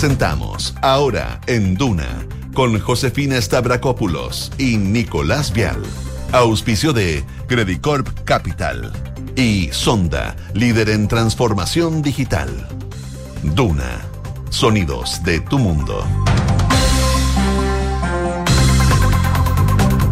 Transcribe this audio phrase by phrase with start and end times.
[0.00, 2.24] Presentamos Ahora en Duna
[2.54, 5.82] con Josefina Stavrakopoulos y Nicolás Vial.
[6.30, 8.92] Auspicio de Credicorp Capital
[9.34, 12.48] y Sonda, líder en transformación digital.
[13.42, 14.02] Duna,
[14.50, 16.06] sonidos de tu mundo.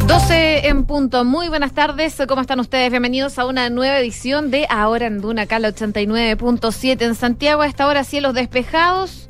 [0.08, 1.24] 12 en punto.
[1.24, 2.20] Muy buenas tardes.
[2.26, 2.90] ¿Cómo están ustedes?
[2.90, 7.62] Bienvenidos a una nueva edición de Ahora en Duna, Cala 89.7 en Santiago.
[7.62, 9.25] A esta hora cielos despejados,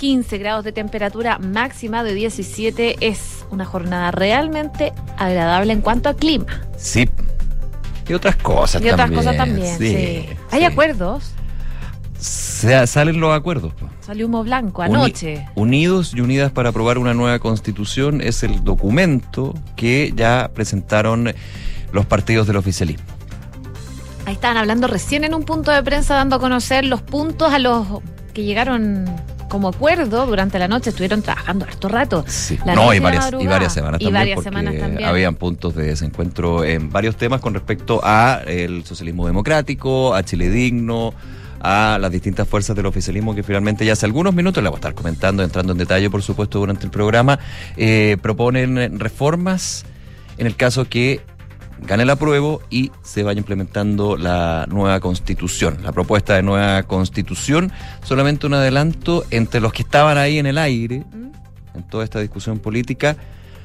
[0.00, 2.96] 15 grados de temperatura máxima de 17.
[3.06, 6.46] Es una jornada realmente agradable en cuanto a clima.
[6.78, 7.06] Sí.
[8.08, 8.94] Y otras cosas Y también.
[8.94, 10.26] otras cosas también, sí.
[10.50, 10.64] Hay sí.
[10.64, 11.32] acuerdos.
[12.18, 13.72] Se- salen los acuerdos.
[14.00, 15.46] Salió humo blanco Uni- anoche.
[15.54, 21.32] Unidos y Unidas para aprobar una nueva constitución es el documento que ya presentaron
[21.92, 23.04] los partidos del oficialismo.
[24.24, 27.58] Ahí estaban hablando recién en un punto de prensa dando a conocer los puntos a
[27.58, 27.86] los
[28.32, 29.04] que llegaron
[29.50, 30.88] como acuerdo durante la noche.
[30.88, 32.24] Estuvieron trabajando harto rato.
[32.26, 32.58] Sí.
[32.64, 34.14] La No, y varias, y varias semanas Y también.
[34.14, 35.06] varias porque semanas también.
[35.06, 40.48] Habían puntos de desencuentro en varios temas con respecto a el socialismo democrático, a Chile
[40.48, 41.12] Digno,
[41.60, 44.78] a las distintas fuerzas del oficialismo que finalmente ya hace algunos minutos, la voy a
[44.78, 47.38] estar comentando, entrando en detalle, por supuesto, durante el programa,
[47.76, 49.84] eh, proponen reformas
[50.38, 51.20] en el caso que
[51.86, 55.78] gane el apruebo y se vaya implementando la nueva constitución.
[55.82, 57.72] La propuesta de nueva constitución,
[58.02, 61.76] solamente un adelanto entre los que estaban ahí en el aire, ¿Mm?
[61.78, 63.16] en toda esta discusión política.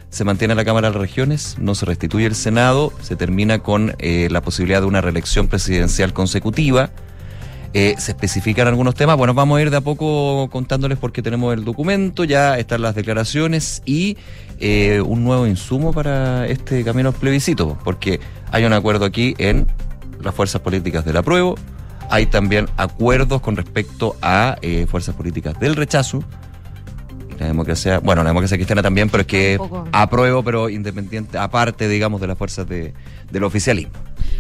[0.10, 3.96] Se mantiene la Cámara de las Regiones, no se restituye el Senado, se termina con
[4.00, 6.92] eh, la posibilidad de una reelección presidencial consecutiva.
[7.78, 9.18] Eh, se especifican algunos temas.
[9.18, 12.96] Bueno, vamos a ir de a poco contándoles porque tenemos el documento, ya están las
[12.96, 14.16] declaraciones y
[14.62, 19.68] eh, un nuevo insumo para este camino al plebiscito, porque hay un acuerdo aquí en
[20.22, 21.56] las fuerzas políticas del apruebo,
[22.10, 26.24] hay también acuerdos con respecto a eh, fuerzas políticas del rechazo.
[27.40, 29.60] La democracia, bueno, la democracia cristiana también, pero es que
[29.92, 32.94] apruebo, pero independiente, aparte, digamos, de las fuerzas de,
[33.32, 33.94] del oficialismo.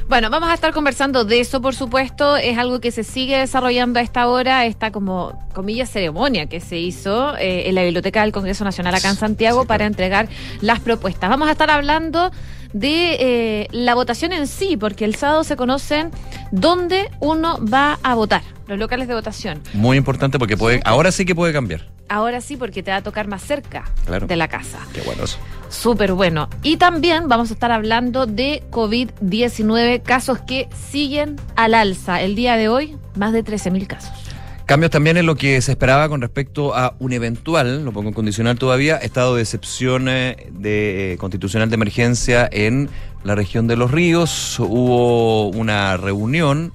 [0.07, 2.38] Bueno, vamos a estar conversando de eso, por supuesto.
[2.38, 6.78] Es algo que se sigue desarrollando a esta hora, esta como, comillas, ceremonia que se
[6.78, 10.28] hizo eh, en la Biblioteca del Congreso Nacional acá en Santiago Sí, para entregar
[10.62, 11.29] las propuestas.
[11.29, 12.31] Vamos a estar hablando
[12.74, 16.12] de eh, la votación en sí, porque el sábado se conocen
[16.51, 19.62] dónde uno va a votar, los locales de votación.
[19.74, 21.81] Muy importante porque puede, ahora sí que puede cambiar.
[22.09, 24.28] Ahora sí, porque te va a tocar más cerca Claro.
[24.28, 24.78] de la casa.
[24.94, 25.40] Qué bueno eso.
[25.69, 26.49] Súper bueno.
[26.63, 32.21] Y también vamos a estar hablando de COVID-19, casos que siguen al alza.
[32.21, 34.25] El día de hoy, más de 13.000 casos.
[34.65, 38.15] Cambios también en lo que se esperaba con respecto a un eventual, lo pongo en
[38.15, 42.89] condicional todavía, estado de excepción eh, de, eh, constitucional de emergencia en
[43.23, 44.59] la región de los ríos.
[44.59, 46.73] Hubo una reunión,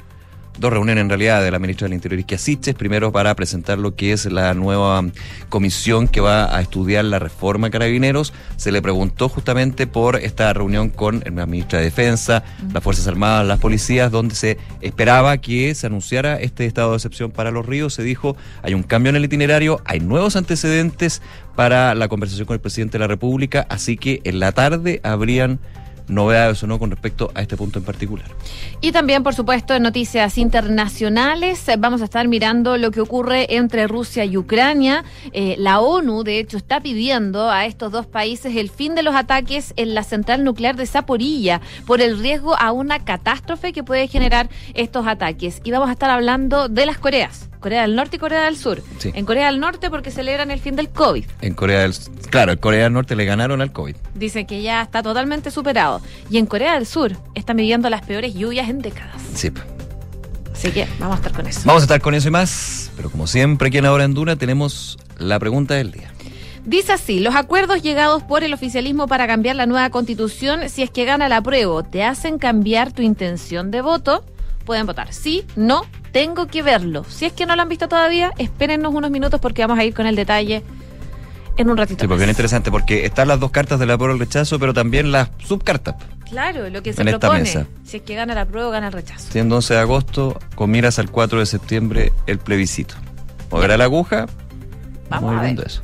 [0.61, 3.95] dos reuniones en realidad de la ministra del Interior Isquia Siches, primero para presentar lo
[3.95, 5.03] que es la nueva
[5.49, 8.35] comisión que va a estudiar la reforma a carabineros.
[8.57, 12.45] Se le preguntó justamente por esta reunión con la ministra de Defensa,
[12.75, 17.31] las Fuerzas Armadas, las policías, donde se esperaba que se anunciara este estado de excepción
[17.31, 17.95] para los ríos.
[17.95, 21.23] Se dijo, hay un cambio en el itinerario, hay nuevos antecedentes
[21.57, 25.59] para la conversación con el presidente de la República, así que en la tarde habrían
[26.09, 28.27] novedades o no con respecto a este punto en particular.
[28.81, 33.57] Y también, por supuesto, en noticias internacionales eh, vamos a estar mirando lo que ocurre
[33.57, 35.05] entre Rusia y Ucrania.
[35.33, 39.15] Eh, la ONU, de hecho, está pidiendo a estos dos países el fin de los
[39.15, 44.09] ataques en la central nuclear de Zaporilla por el riesgo a una catástrofe que puede
[44.09, 45.61] generar estos ataques.
[45.65, 47.51] Y vamos a estar hablando de las Coreas.
[47.61, 48.83] Corea del Norte y Corea del Sur.
[48.99, 49.13] Sí.
[49.15, 51.25] En Corea del Norte porque celebran el fin del COVID.
[51.43, 51.95] En Corea del
[52.31, 53.95] claro, en Corea del Norte le ganaron al COVID.
[54.15, 56.00] Dicen que ya está totalmente superado.
[56.31, 59.21] Y en Corea del Sur están viviendo las peores lluvias en décadas.
[59.35, 59.51] Sí.
[60.53, 61.63] Así que vamos a estar con eso.
[61.65, 64.37] Vamos a estar con eso y más, pero como siempre aquí en Ahora en Duna
[64.37, 66.13] tenemos la pregunta del día.
[66.65, 70.91] Dice así, los acuerdos llegados por el oficialismo para cambiar la nueva constitución, si es
[70.91, 74.25] que gana el apruebo, ¿te hacen cambiar tu intención de voto?
[74.67, 75.83] Pueden votar sí, no,
[76.13, 77.05] tengo que verlo.
[77.09, 79.95] Si es que no lo han visto todavía, espérennos unos minutos porque vamos a ir
[79.95, 80.63] con el detalle
[81.57, 82.01] en un ratito.
[82.03, 85.13] Sí, porque es interesante, porque están las dos cartas del apruebo al rechazo, pero también
[85.13, 85.97] las subcartas.
[86.29, 87.67] Claro, lo que se En esta propone, mesa.
[87.85, 89.31] si es que gana el apruebo, gana el rechazo.
[89.31, 92.95] Siendo 11 de agosto, con miras al 4 de septiembre, el plebiscito.
[93.51, 94.27] ¿Moverá la aguja?
[95.09, 95.61] Vamos a ver.
[95.67, 95.83] eso.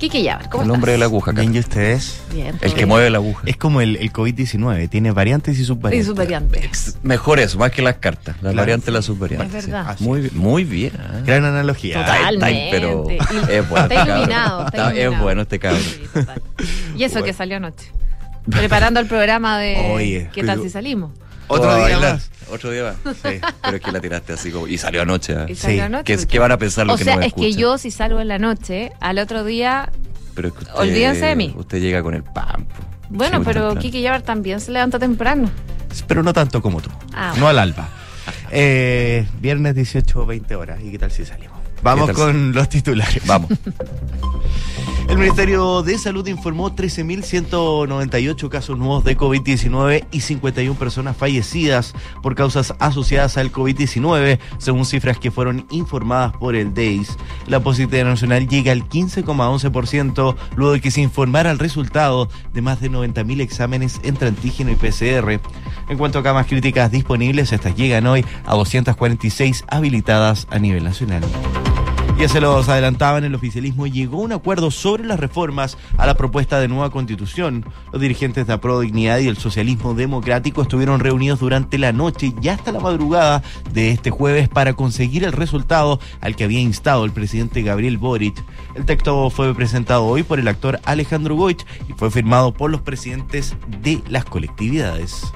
[0.00, 1.54] Kike Yabar, ¿cómo el hombre de la aguja, Bien.
[1.54, 2.22] ¿y ustedes?
[2.32, 2.88] Bien, El que bien.
[2.88, 3.42] mueve la aguja.
[3.46, 6.06] Es como el, el COVID-19, tiene variantes y Y subvariantes.
[6.06, 6.64] su variante.
[6.64, 8.36] Ex- Mejor eso, más que las cartas.
[8.36, 8.56] La Claro.
[8.56, 9.58] variante y la subvariante.
[9.58, 9.96] Es verdad.
[10.00, 10.92] Muy, bien, muy bien.
[10.94, 11.22] ¿eh?
[11.26, 11.96] Gran analogía.
[12.00, 12.34] Total.
[12.34, 13.56] Está- está- pero Totalmente.
[13.58, 13.84] es bueno.
[13.84, 15.12] Está este iluminado, está iluminado.
[15.14, 15.82] Es bueno este cabrón.
[15.82, 16.42] Sí, total.
[16.96, 17.26] Y eso Bueno.
[17.26, 17.92] que salió anoche.
[18.50, 21.12] Preparando el programa de Oye, ¿Qué tal pero- si salimos?
[21.50, 22.12] Otro día bailar.
[22.14, 22.30] más.
[22.50, 23.16] Otro día más.
[23.22, 23.40] Sí.
[23.62, 24.66] Pero es que la tiraste así como.
[24.66, 25.32] Y salió anoche.
[25.34, 25.46] ¿eh?
[25.48, 25.80] Y salió Sí.
[25.80, 27.90] anoche, ¿Qué, van a pensar los O que sea, no me es que yo si
[27.90, 29.90] salgo en la noche, al otro día,
[30.34, 31.54] Pero es que usted- olvídense de mí.
[31.56, 32.64] Usted llega con el pan.
[32.66, 32.74] po.
[33.10, 33.74] bueno, Sí, pero.
[33.76, 35.50] Kiki Yabar también se levanta temprano.
[36.06, 36.90] Pero no tanto como tú.
[37.12, 37.88] Ah, no al alba.
[38.52, 40.80] Eh, viernes 18 20 horas.
[40.82, 41.58] ¿Y qué tal si salimos?
[41.82, 43.24] Vamos ¿Qué tal con los titulares.
[43.26, 43.50] Vamos.
[45.10, 52.36] El Ministerio de Salud informó 13.198 casos nuevos de COVID-19 y 51 personas fallecidas por
[52.36, 57.16] causas asociadas al COVID-19, según cifras que fueron informadas por el DEIS.
[57.48, 62.80] La positividad nacional llega al 15,11% luego de que se informara el resultado de más
[62.80, 65.40] de 90.000 exámenes entre antígeno y PCR.
[65.88, 71.24] En cuanto a camas críticas disponibles, estas llegan hoy a 246 habilitadas a nivel nacional.
[72.20, 76.18] Ya se los adelantaban, el oficialismo llegó a un acuerdo sobre las reformas a la
[76.18, 77.64] propuesta de nueva constitución.
[77.94, 82.48] Los dirigentes de Apro Dignidad y el socialismo democrático estuvieron reunidos durante la noche y
[82.48, 87.12] hasta la madrugada de este jueves para conseguir el resultado al que había instado el
[87.12, 88.44] presidente Gabriel Boric.
[88.74, 92.82] El texto fue presentado hoy por el actor Alejandro Goich y fue firmado por los
[92.82, 95.32] presidentes de las colectividades.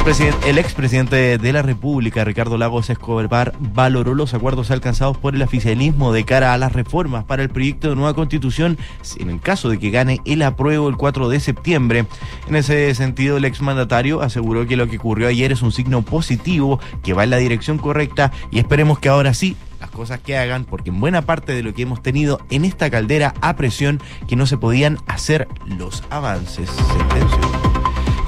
[0.00, 5.34] El, presidente- el expresidente de la República, Ricardo Lagos Escobar, valoró los acuerdos alcanzados por
[5.36, 8.78] el oficialismo de cara a las reformas para el proyecto de nueva constitución
[9.18, 12.06] en el caso de que gane el apruebo el 4 de septiembre.
[12.48, 16.80] En ese sentido, el exmandatario aseguró que lo que ocurrió ayer es un signo positivo,
[17.02, 20.64] que va en la dirección correcta y esperemos que ahora sí las cosas que hagan,
[20.64, 24.34] porque en buena parte de lo que hemos tenido en esta caldera a presión que
[24.36, 26.68] no se podían hacer los avances.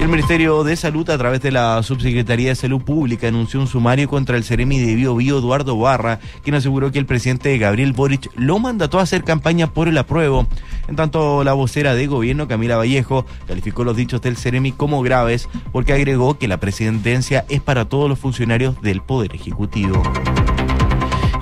[0.03, 4.09] El Ministerio de Salud, a través de la Subsecretaría de Salud Pública, anunció un sumario
[4.09, 8.29] contra el Ceremi de Bio Bio, Eduardo Barra, quien aseguró que el presidente Gabriel Boric
[8.35, 10.45] lo mandató a hacer campaña por el apruebo.
[10.89, 15.47] En tanto, la vocera de gobierno, Camila Vallejo, calificó los dichos del Ceremi como graves
[15.71, 20.03] porque agregó que la presidencia es para todos los funcionarios del Poder Ejecutivo.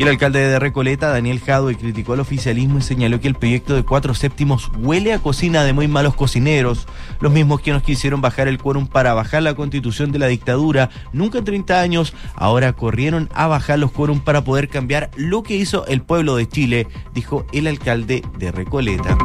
[0.02, 3.84] El alcalde de Recoleta, Daniel Jadwe, criticó al oficialismo y señaló que el proyecto de
[3.84, 6.88] cuatro séptimos huele a cocina de muy malos cocineros.
[7.20, 10.90] Los mismos que nos quisieron bajar el quórum para bajar la constitución de la dictadura,
[11.14, 15.56] nunca en 30 años, ahora corrieron a bajar los quórum para poder cambiar lo que
[15.56, 19.16] hizo el pueblo de Chile, dijo el alcalde de Recoleta.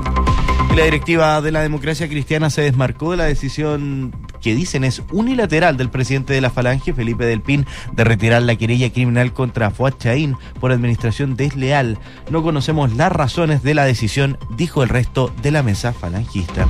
[0.76, 5.78] La directiva de la democracia cristiana se desmarcó de la decisión que dicen es unilateral
[5.78, 9.94] del presidente de la Falange, Felipe Del Pin, de retirar la querella criminal contra Fuad
[9.98, 11.98] Chaín por administración desleal.
[12.30, 16.68] No conocemos las razones de la decisión, dijo el resto de la mesa falangista.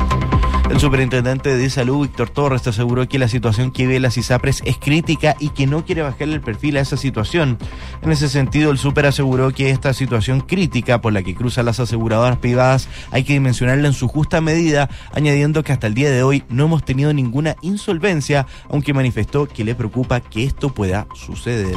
[0.71, 4.77] El superintendente de salud, Víctor Torres, aseguró que la situación que vive las ISAPRES es
[4.79, 7.57] crítica y que no quiere bajarle el perfil a esa situación.
[8.03, 11.81] En ese sentido, el super aseguró que esta situación crítica por la que cruzan las
[11.81, 16.23] aseguradoras privadas hay que dimensionarla en su justa medida, añadiendo que hasta el día de
[16.23, 21.77] hoy no hemos tenido ninguna insolvencia, aunque manifestó que le preocupa que esto pueda suceder.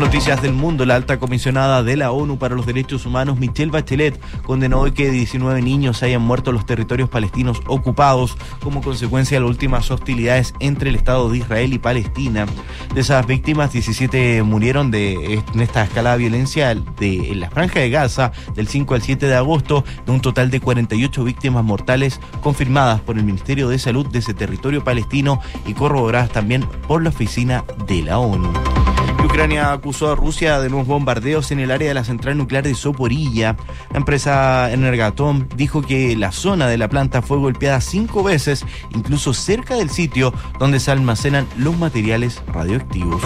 [0.00, 4.18] Noticias del Mundo, la alta comisionada de la ONU para los Derechos Humanos, Michelle Bachelet,
[4.44, 9.42] condenó hoy que 19 niños hayan muerto en los territorios palestinos ocupados como consecuencia de
[9.42, 12.46] las últimas hostilidades entre el Estado de Israel y Palestina.
[12.94, 17.80] De esas víctimas, 17 murieron de, en esta escalada de violencia de, en la franja
[17.80, 22.20] de Gaza del 5 al 7 de agosto, de un total de 48 víctimas mortales
[22.42, 27.10] confirmadas por el Ministerio de Salud de ese territorio palestino y corroboradas también por la
[27.10, 28.50] oficina de la ONU.
[29.30, 32.74] Ucrania acusó a Rusia de nuevos bombardeos en el área de la central nuclear de
[32.74, 33.56] Soporilla.
[33.92, 39.32] La empresa Energatom dijo que la zona de la planta fue golpeada cinco veces, incluso
[39.32, 43.22] cerca del sitio donde se almacenan los materiales radioactivos.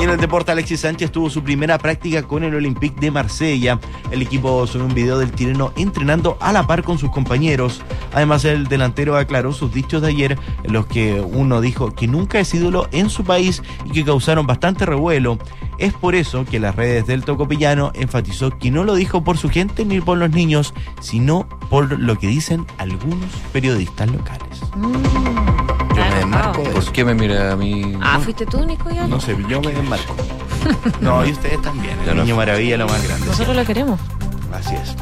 [0.00, 3.78] Y en el deporte, Alexis Sánchez tuvo su primera práctica con el Olympique de Marsella.
[4.10, 7.82] El equipo subió un video del chileno entrenando a la par con sus compañeros.
[8.14, 12.40] Además, el delantero aclaró sus dichos de ayer, en los que uno dijo que nunca
[12.40, 15.19] es ídolo en su país y que causaron bastante revuelo.
[15.78, 19.48] Es por eso que las redes del Tocopillano enfatizó que no lo dijo por su
[19.48, 24.60] gente ni por los niños, sino por lo que dicen algunos periodistas locales.
[24.76, 27.96] Mm, Yo me está desmarco ¿Por qué me mira a mí?
[28.02, 28.90] Ah, ¿fuiste tú, Nico?
[28.90, 29.06] Ya?
[29.06, 30.14] No sé, yo me desmarco.
[31.00, 31.96] No, y ustedes también.
[32.06, 33.26] El niño maravilla lo más grande.
[33.26, 33.98] Nosotros lo queremos.
[34.52, 34.94] Así es.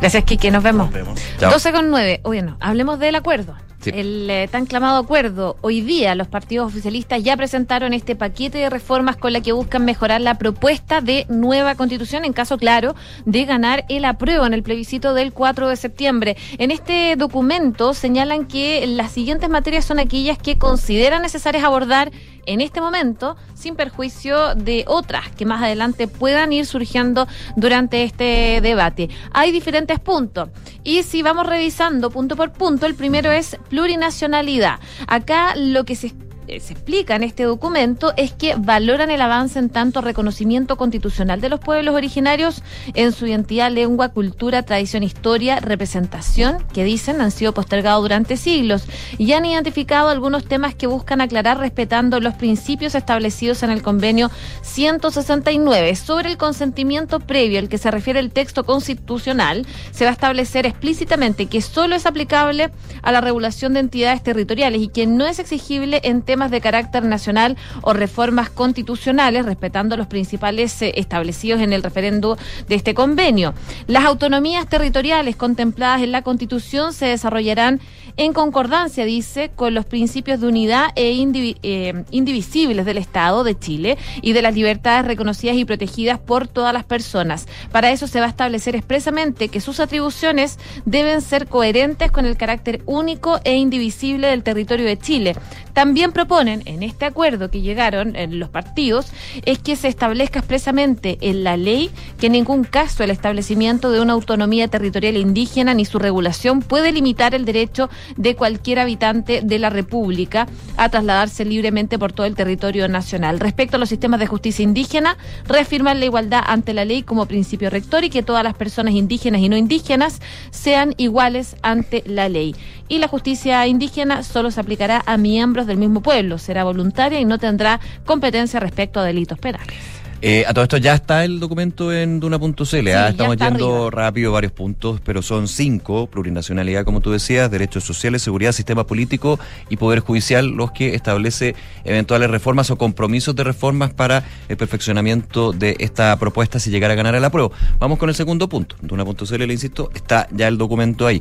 [0.00, 0.50] Gracias, Kike.
[0.50, 0.86] Nos vemos.
[0.86, 1.20] Nos vemos.
[1.38, 1.52] Chao.
[1.52, 2.20] 12 con 9.
[2.24, 3.54] Oye, no, hablemos del acuerdo.
[3.86, 5.56] El eh, tan clamado acuerdo.
[5.60, 9.84] Hoy día los partidos oficialistas ya presentaron este paquete de reformas con la que buscan
[9.84, 14.62] mejorar la propuesta de nueva constitución en caso claro de ganar el apruebo en el
[14.62, 16.36] plebiscito del 4 de septiembre.
[16.58, 22.12] En este documento señalan que las siguientes materias son aquellas que consideran necesarias abordar
[22.46, 28.60] en este momento, sin perjuicio de otras que más adelante puedan ir surgiendo durante este
[28.62, 29.08] debate.
[29.32, 30.48] Hay diferentes puntos.
[30.84, 34.80] Y si vamos revisando punto por punto, el primero es plurinacionalidad.
[35.06, 36.08] Acá lo que se
[36.46, 41.48] se explica en este documento es que valoran el avance en tanto reconocimiento constitucional de
[41.48, 42.62] los pueblos originarios
[42.94, 48.84] en su identidad, lengua, cultura, tradición, historia, representación, que dicen han sido postergados durante siglos
[49.18, 54.30] y han identificado algunos temas que buscan aclarar respetando los principios establecidos en el convenio
[54.62, 55.94] 169.
[55.96, 60.66] Sobre el consentimiento previo al que se refiere el texto constitucional, se va a establecer
[60.66, 62.70] explícitamente que solo es aplicable
[63.02, 67.04] a la regulación de entidades territoriales y que no es exigible en temas de carácter
[67.04, 73.52] nacional o reformas constitucionales, respetando los principales eh, establecidos en el referendo de este convenio.
[73.86, 77.82] Las autonomías territoriales contempladas en la Constitución se desarrollarán
[78.16, 83.98] en concordancia, dice, con los principios de unidad e eh, indivisibles del Estado de Chile
[84.22, 87.46] y de las libertades reconocidas y protegidas por todas las personas.
[87.70, 92.36] Para eso se va a establecer expresamente que sus atribuciones deben ser coherentes con el
[92.36, 95.36] carácter único e indivisible del territorio de Chile.
[95.72, 99.06] También proponen en este acuerdo que llegaron en los partidos
[99.44, 104.00] es que se establezca expresamente en la ley que en ningún caso el establecimiento de
[104.00, 109.58] una autonomía territorial indígena ni su regulación puede limitar el derecho de cualquier habitante de
[109.58, 113.40] la República a trasladarse libremente por todo el territorio nacional.
[113.40, 117.68] Respecto a los sistemas de justicia indígena, reafirman la igualdad ante la ley como principio
[117.68, 120.20] rector y que todas las personas indígenas y no indígenas
[120.52, 122.54] sean iguales ante la ley.
[122.92, 127.24] Y la justicia indígena solo se aplicará a miembros del mismo pueblo, será voluntaria y
[127.24, 130.01] no tendrá competencia respecto a delitos penales.
[130.24, 132.88] Eh, a todo esto ya está el documento en Duna.cl.
[132.94, 133.08] ¿ah?
[133.08, 138.52] Estamos yendo rápido varios puntos, pero son cinco: plurinacionalidad, como tú decías, derechos sociales, seguridad,
[138.52, 144.22] sistema político y poder judicial, los que establece eventuales reformas o compromisos de reformas para
[144.48, 147.50] el perfeccionamiento de esta propuesta si llegara a ganar el apruebo.
[147.80, 148.76] Vamos con el segundo punto.
[148.80, 151.20] Duna.cl, le insisto, está ya el documento ahí.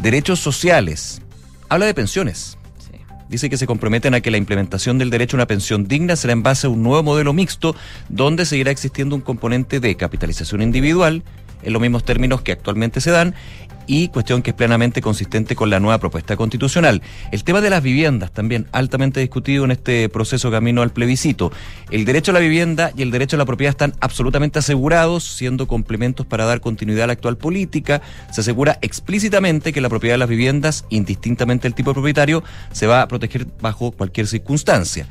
[0.00, 1.22] Derechos sociales.
[1.68, 2.58] Habla de pensiones
[3.30, 6.32] dice que se comprometen a que la implementación del derecho a una pensión digna será
[6.32, 7.76] en base a un nuevo modelo mixto
[8.08, 11.22] donde seguirá existiendo un componente de capitalización individual
[11.62, 13.34] en los mismos términos que actualmente se dan
[13.90, 17.02] y cuestión que es plenamente consistente con la nueva propuesta constitucional.
[17.32, 21.50] El tema de las viviendas también altamente discutido en este proceso camino al plebiscito.
[21.90, 25.66] El derecho a la vivienda y el derecho a la propiedad están absolutamente asegurados, siendo
[25.66, 28.00] complementos para dar continuidad a la actual política.
[28.30, 32.86] Se asegura explícitamente que la propiedad de las viviendas, indistintamente el tipo de propietario, se
[32.86, 35.08] va a proteger bajo cualquier circunstancia.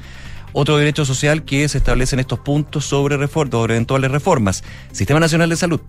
[0.53, 4.63] Otro derecho social que se establece en estos puntos sobre, sobre eventuales reformas.
[4.93, 5.81] Sistema Nacional de Salud.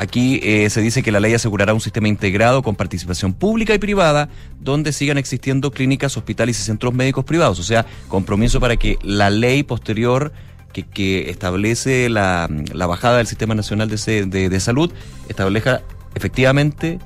[0.00, 3.78] Aquí eh, se dice que la ley asegurará un sistema integrado con participación pública y
[3.78, 7.58] privada, donde sigan existiendo clínicas, hospitales y centros médicos privados.
[7.58, 10.32] O sea, compromiso para que la ley posterior
[10.72, 14.90] que, establece la, bajada del Sistema Nacional de, Salud
[15.28, 15.82] establezca
[16.14, 16.98] efectivamente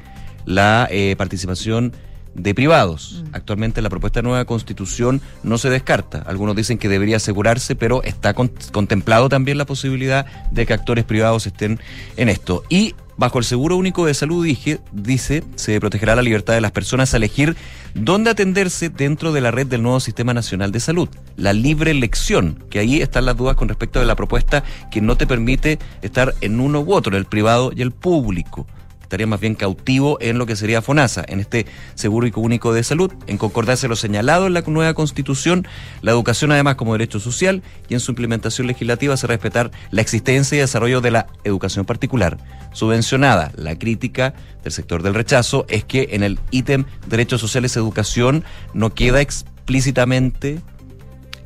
[0.47, 1.95] la eh, participación
[2.35, 3.23] de privados.
[3.25, 3.35] Mm.
[3.35, 6.23] Actualmente la propuesta de nueva constitución no se descarta.
[6.27, 11.47] Algunos dicen que debería asegurarse, pero está contemplado también la posibilidad de que actores privados
[11.47, 11.81] estén
[12.17, 12.65] en esto.
[12.69, 16.73] Y bajo el Seguro Único de Salud, dije, dice, se protegerá la libertad de las
[16.73, 17.57] personas a elegir
[17.95, 21.09] dónde atenderse dentro de la red del nuevo Sistema Nacional de Salud.
[21.37, 25.17] La libre elección, que ahí están las dudas con respecto de la propuesta que no
[25.17, 28.67] te permite estar en uno u otro, el privado y el público
[29.15, 33.13] estaría más bien cautivo en lo que sería FONASA, en este Seguro Único de Salud,
[33.29, 35.69] en concordancia lo señalado en la nueva Constitución,
[36.03, 40.57] la educación además como derecho social y en su implementación legislativa se respetar la existencia
[40.57, 42.39] y desarrollo de la educación particular
[42.73, 43.53] subvencionada.
[43.55, 48.43] La crítica del sector del rechazo es que en el ítem derechos sociales educación
[48.73, 50.61] no queda explícitamente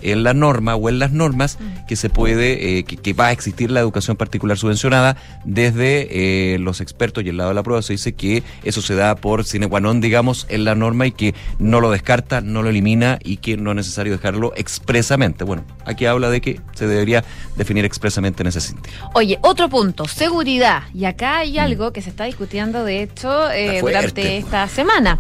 [0.03, 3.71] en la norma o en las normas que se puede, eh, que, va a existir
[3.71, 7.95] la educación particular subvencionada desde eh, los expertos y el lado de la prueba se
[7.95, 11.35] dice que eso se da por sine qua non, digamos, en la norma y que
[11.59, 15.45] no lo descarta, no lo elimina y que no es necesario dejarlo expresamente.
[15.45, 17.25] Bueno, aquí habla de que se debería
[17.57, 18.97] definir expresamente en ese sentido.
[19.15, 20.83] Oye, otro punto, seguridad.
[20.95, 21.61] Y acá hay mm.
[21.61, 25.19] algo que se está discutiendo, de hecho, eh, durante esta semana.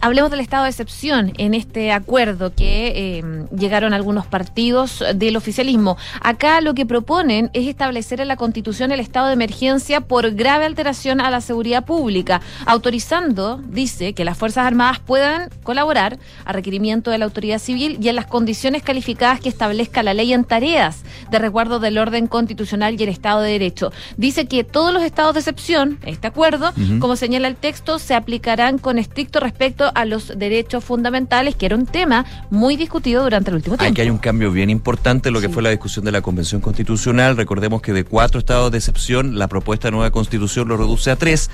[0.00, 5.96] hablemos del estado de excepción en este acuerdo que llegaron algunos partidos del oficialismo.
[6.22, 10.64] Acá lo que proponen es establecer en la Constitución el estado de emergencia por grave
[10.64, 17.10] alteración a la seguridad pública, autorizando, dice, que las Fuerzas Armadas puedan colaborar a requerimiento
[17.10, 21.02] de la autoridad civil y en las condiciones calificadas que establezca la ley en tareas
[21.30, 23.92] de resguardo del orden constitucional y el Estado de Derecho.
[24.16, 28.78] Dice que todos los estados de excepción, este acuerdo, como señala el texto, se aplicarán
[28.78, 33.56] con estricto respeto a los derechos fundamentales, que era un tema muy discutido durante el
[33.56, 36.22] último Aquí hay un cambio bien importante en lo que fue la discusión de la
[36.22, 37.36] Convención Constitucional.
[37.36, 41.16] Recordemos que de cuatro estados de excepción, la propuesta de nueva constitución lo reduce a
[41.16, 41.50] tres.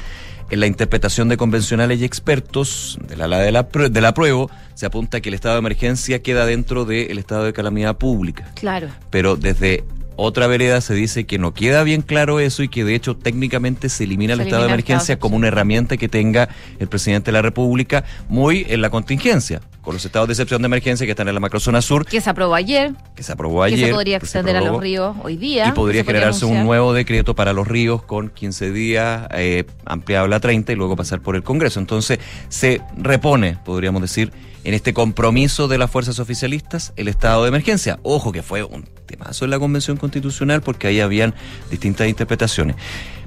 [0.50, 4.84] En la interpretación de convencionales y expertos de la, de la, de la prueba, se
[4.84, 8.50] apunta que el estado de emergencia queda dentro del estado de calamidad pública.
[8.56, 8.88] Claro.
[9.10, 9.84] Pero desde
[10.22, 13.88] otra vereda se dice que no queda bien claro eso y que de hecho técnicamente
[13.88, 16.48] se elimina el Se estado de elimina emergencia como una herramienta que tenga
[16.78, 20.66] el presidente de la República muy en la contingencia, con los estados de excepción de
[20.66, 23.74] emergencia que están en la macrozona sur, Que se aprobó ayer, que se aprobó que
[23.74, 23.88] ayer.
[23.88, 25.68] se podría que se extender a los ríos hoy día.
[25.68, 30.34] Y podría se generarse un nuevo decreto para los ríos con 15 días, eh, ampliado
[30.34, 31.80] a 30 y luego pasar por el Congreso.
[31.80, 32.18] Entonces
[32.48, 34.32] se repone, podríamos decir,
[34.64, 37.98] en este compromiso de las fuerzas oficialistas el estado de emergencia.
[38.02, 41.34] Ojo que fue un temazo en la Convención Constitucional porque ahí habían
[41.70, 42.76] distintas interpretaciones.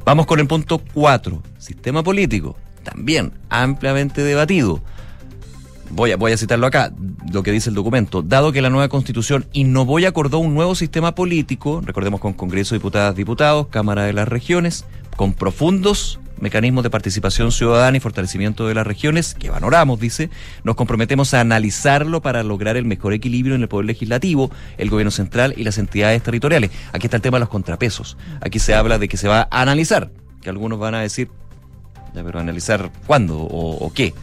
[0.06, 4.82] Vamos con el punto 4, sistema político, también ampliamente debatido.
[5.96, 6.92] Voy a, voy a citarlo acá,
[7.32, 8.24] lo que dice el documento.
[8.24, 12.74] Dado que la nueva constitución innovó y acordó un nuevo sistema político, recordemos con Congreso
[12.74, 14.86] Diputadas, Diputados, Cámara de las Regiones,
[15.16, 20.32] con profundos mecanismos de participación ciudadana y fortalecimiento de las regiones, que valoramos, dice,
[20.64, 25.12] nos comprometemos a analizarlo para lograr el mejor equilibrio en el poder legislativo, el gobierno
[25.12, 26.72] central y las entidades territoriales.
[26.92, 28.18] Aquí está el tema de los contrapesos.
[28.42, 30.10] Aquí se habla de que se va a analizar,
[30.42, 31.30] que algunos van a decir,
[32.16, 34.14] ya, pero analizar cuándo o, o qué.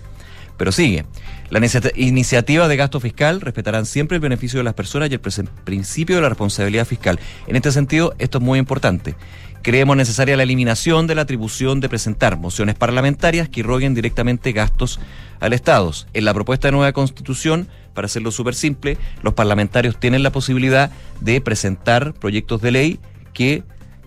[0.56, 1.06] Pero sigue.
[1.50, 5.20] La inicia- iniciativa de gasto fiscal respetarán siempre el beneficio de las personas y el
[5.20, 7.18] principio de la responsabilidad fiscal.
[7.48, 9.16] En este sentido, esto es muy importante.
[9.62, 15.00] Creemos necesaria la eliminación de la atribución de presentar mociones parlamentarias que irroguen directamente gastos
[15.40, 15.92] al Estado.
[16.14, 20.92] En la propuesta de nueva constitución, para hacerlo súper simple, los parlamentarios tienen la posibilidad
[21.20, 23.00] de presentar proyectos de ley
[23.34, 23.64] que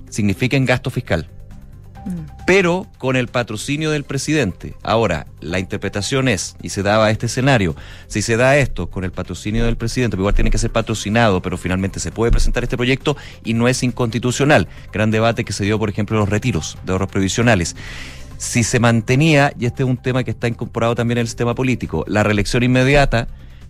[0.09, 1.29] signifiquen gasto fiscal
[2.45, 4.75] pero con el patrocinio del presidente.
[4.83, 7.75] Ahora, la interpretación es, y se daba este escenario,
[8.07, 11.57] si se da esto con el patrocinio del presidente, igual tiene que ser patrocinado, pero
[11.57, 14.67] finalmente se puede presentar este proyecto y no es inconstitucional.
[14.91, 17.75] Gran debate que se dio, por ejemplo, en los retiros de ahorros previsionales.
[18.37, 21.55] Si se mantenía, y este es un tema que está incorporado también en el sistema
[21.55, 23.27] político, la reelección inmediata,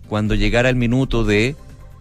[0.08, 1.56] cuando llegara el minuto de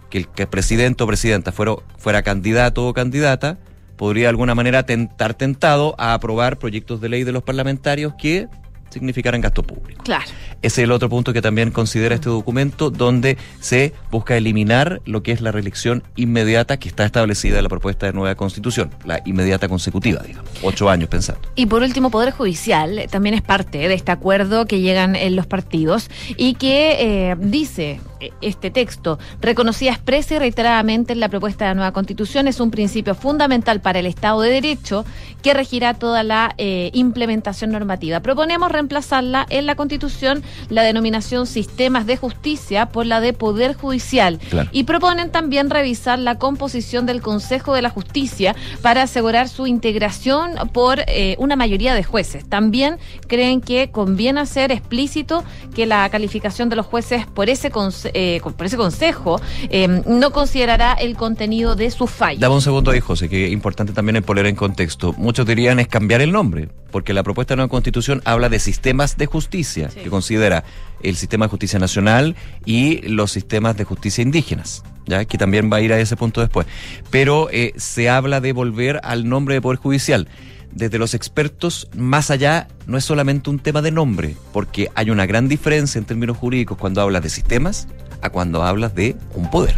[0.10, 3.58] que el presidente o presidenta fuera, fuera candidato o candidata,
[3.96, 8.48] podría de alguna manera tentar tentado a aprobar proyectos de ley de los parlamentarios que
[8.94, 10.04] significaran gasto público.
[10.04, 10.26] Claro.
[10.62, 15.24] Ese es el otro punto que también considera este documento, donde se busca eliminar lo
[15.24, 19.22] que es la reelección inmediata que está establecida en la propuesta de nueva constitución, la
[19.26, 21.42] inmediata consecutiva, digamos, ocho años pensando.
[21.56, 25.36] Y por último, Poder Judicial eh, también es parte de este acuerdo que llegan en
[25.36, 28.00] los partidos y que eh, dice eh,
[28.42, 33.16] este texto, reconocida expresa y reiteradamente en la propuesta de nueva constitución, es un principio
[33.16, 35.06] fundamental para el Estado de Derecho
[35.42, 38.20] que regirá toda la eh, implementación normativa.
[38.22, 44.40] Proponemos reemplazarla en la constitución la denominación sistemas de justicia por la de Poder Judicial
[44.50, 44.70] Claro.
[44.72, 50.52] y proponen también revisar la composición del Consejo de la Justicia para asegurar su integración
[50.72, 52.48] por eh, una mayoría de jueces.
[52.48, 55.44] También creen que conviene hacer explícito
[55.76, 60.32] que la calificación de los jueces por ese, conse- eh, por ese consejo eh, no
[60.32, 62.40] considerará el contenido de su fallo.
[62.40, 65.14] Dame un segundo ahí, José, que es importante también el poner en contexto.
[65.18, 69.18] Muchos dirían es cambiar el nombre, porque la propuesta de nueva constitución habla de sistemas
[69.18, 70.00] de justicia, Sí.
[70.02, 70.64] que considera
[71.02, 75.78] el sistema de justicia nacional y los sistemas de justicia indígenas, ya que también va
[75.78, 76.66] a ir a ese punto después.
[77.10, 80.28] Pero eh, se habla de volver al nombre de Poder Judicial.
[80.76, 85.28] Desde los expertos, más allá, no es solamente un tema de nombre, porque hay una
[85.28, 87.88] gran diferencia en términos jurídicos cuando hablas de sistemas
[88.22, 89.76] a cuando hablas de un poder.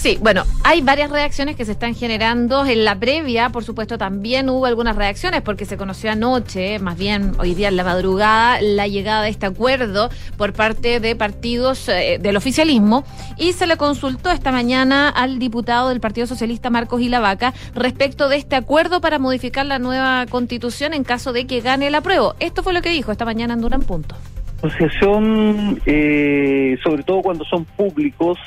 [0.00, 2.64] Sí, bueno, hay varias reacciones que se están generando.
[2.64, 7.32] En la previa, por supuesto, también hubo algunas reacciones porque se conoció anoche, más bien
[7.38, 10.08] hoy día en la madrugada, la llegada de este acuerdo
[10.38, 13.04] por parte de partidos eh, del oficialismo
[13.36, 18.38] y se le consultó esta mañana al diputado del Partido Socialista, Marcos Ilavaca, respecto de
[18.38, 22.36] este acuerdo para modificar la nueva constitución en caso de que gane el apruebo.
[22.40, 24.14] Esto fue lo que dijo esta mañana en Durán Punto.
[24.62, 28.38] asociación, eh, sobre todo cuando son públicos,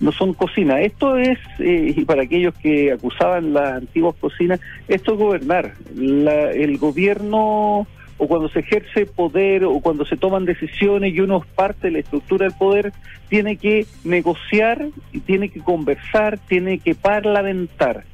[0.00, 0.80] no son cocinas.
[0.80, 5.74] Esto es, eh, y para aquellos que acusaban las antiguas cocinas, esto es gobernar.
[5.94, 7.86] La- el gobierno,
[8.22, 11.92] o cuando se ejerce poder, o cuando se toman decisiones y uno es parte de
[11.92, 12.92] la estructura del poder,
[13.28, 18.04] tiene que negociar, y tiene que conversar, tiene que parlamentar.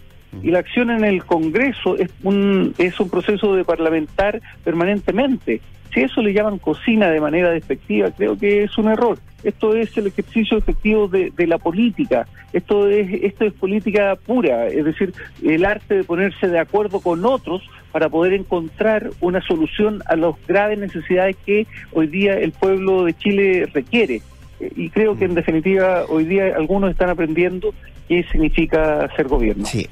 [0.42, 5.61] Y la acción en el Congreso es un, es un proceso de parlamentar permanentemente.
[5.96, 9.18] Si eso le llaman cocina de manera despectiva, creo que es un error.
[9.42, 12.26] Esto es el ejercicio efectivo de, la política.
[12.52, 17.24] Esto es, esto es política pura, es decir, el arte de ponerse de acuerdo con
[17.24, 23.04] otros para poder encontrar una solución a las graves necesidades que hoy día el pueblo
[23.04, 24.20] de Chile requiere.
[24.61, 27.72] Eh, Y creo que en definitiva hoy día algunos están aprendiendo
[28.06, 29.64] qué significa ser gobierno.
[29.64, 29.88] Sí.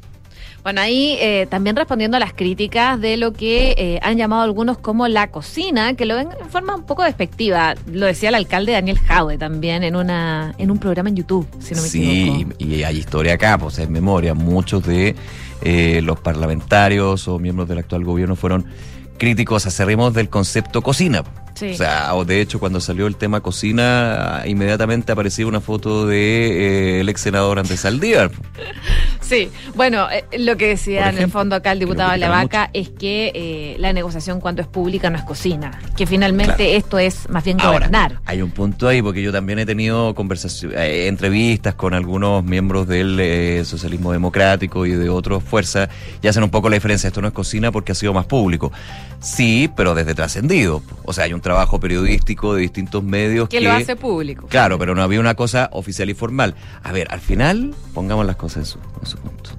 [0.64, 4.79] Bueno, ahí eh, también respondiendo a las críticas de lo que eh, han llamado algunos
[4.79, 7.74] como la cocina, que lo ven en forma un poco despectiva.
[7.92, 11.74] Lo decía el alcalde Daniel Jaue también en una en un programa en YouTube, si
[11.74, 14.33] no me sí, y, hay historia acá, pues en memoria.
[14.33, 15.14] Muchos de
[15.61, 18.64] eh, los parlamentarios o miembros del actual gobierno fueron
[19.18, 21.24] críticos acérrimos del concepto cocina.
[21.62, 26.96] O sea, o de hecho, cuando salió el tema cocina, inmediatamente aparecía una foto de
[26.96, 28.30] eh, el ex senador Andrés Saldívar.
[29.20, 32.68] Sí, bueno, eh, lo que decía en el fondo acá el diputado de la vaca
[32.74, 37.26] es que eh, la negociación cuando es pública no es cocina, que finalmente esto es
[37.30, 38.20] más bien gobernar.
[38.26, 43.64] hay un punto ahí, porque yo también he tenido conversaciones, entrevistas con algunos miembros del
[43.64, 45.88] socialismo democrático y de otras fuerzas,
[46.20, 47.08] y hacen un poco la diferencia.
[47.08, 48.72] Esto no es cocina porque ha sido más público.
[49.20, 50.82] Sí, pero desde trascendido.
[51.04, 54.48] O sea, hay un trabajo periodístico de distintos medios que, lo hace público.
[54.48, 56.57] Claro, pero no había una cosa oficial y formal.
[56.83, 59.50] A ver, al final, pongamos las cosas en su, en su punto.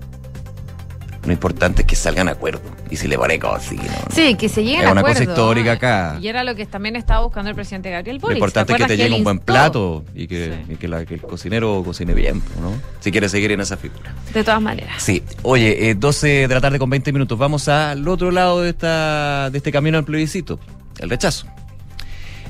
[1.26, 2.62] Lo importante es que salgan a acuerdo.
[2.92, 3.84] Y si le pone cocina.
[4.14, 5.10] Sí, que se lleguen a acuerdo.
[5.10, 6.20] Es una cosa histórica acá.
[6.22, 8.34] Y era lo que también estaba buscando el presidente Gabriel Boric.
[8.34, 12.42] Lo importante es que te llegue un buen plato y que, el cocinero cocine bien,
[12.62, 12.74] ¿no?
[13.00, 14.14] Si quiere seguir en esa figura.
[14.34, 15.02] De todas maneras.
[15.02, 15.24] Sí.
[15.42, 17.38] Oye, 12 eh, de la tarde con 20 minutos.
[17.40, 20.60] Vamos al otro lado de, esta, de este camino al plebiscito.
[21.00, 21.48] El rechazo.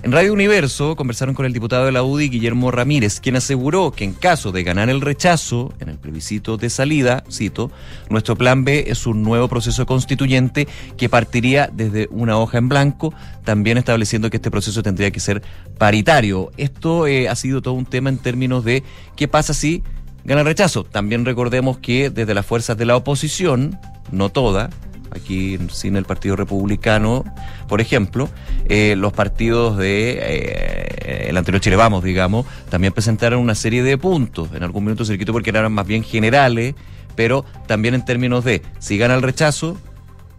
[0.05, 4.03] En Radio Universo conversaron con el diputado de la UDI, Guillermo Ramírez, quien aseguró que
[4.03, 7.71] en caso de ganar el rechazo en el plebiscito de salida, cito,
[8.11, 13.15] nuestro plan B es un nuevo proceso constituyente que partiría desde una hoja en blanco,
[13.43, 15.41] también estableciendo que este proceso tendría que ser
[15.79, 16.51] paritario.
[16.55, 18.83] Esto eh, ha sido todo un tema en términos de
[19.15, 19.81] qué pasa si
[20.23, 20.83] gana el rechazo.
[20.83, 23.79] También recordemos que desde las fuerzas de la oposición,
[24.11, 24.69] no toda,
[25.11, 27.23] aquí sin el Partido Republicano,
[27.67, 28.29] por ejemplo,
[28.67, 33.97] eh, los partidos de eh, el anterior Chile Vamos, digamos, también presentaron una serie de
[33.97, 34.49] puntos.
[34.53, 36.75] En algún minuto se quitó porque eran más bien generales,
[37.15, 39.77] pero también en términos de si gana el rechazo,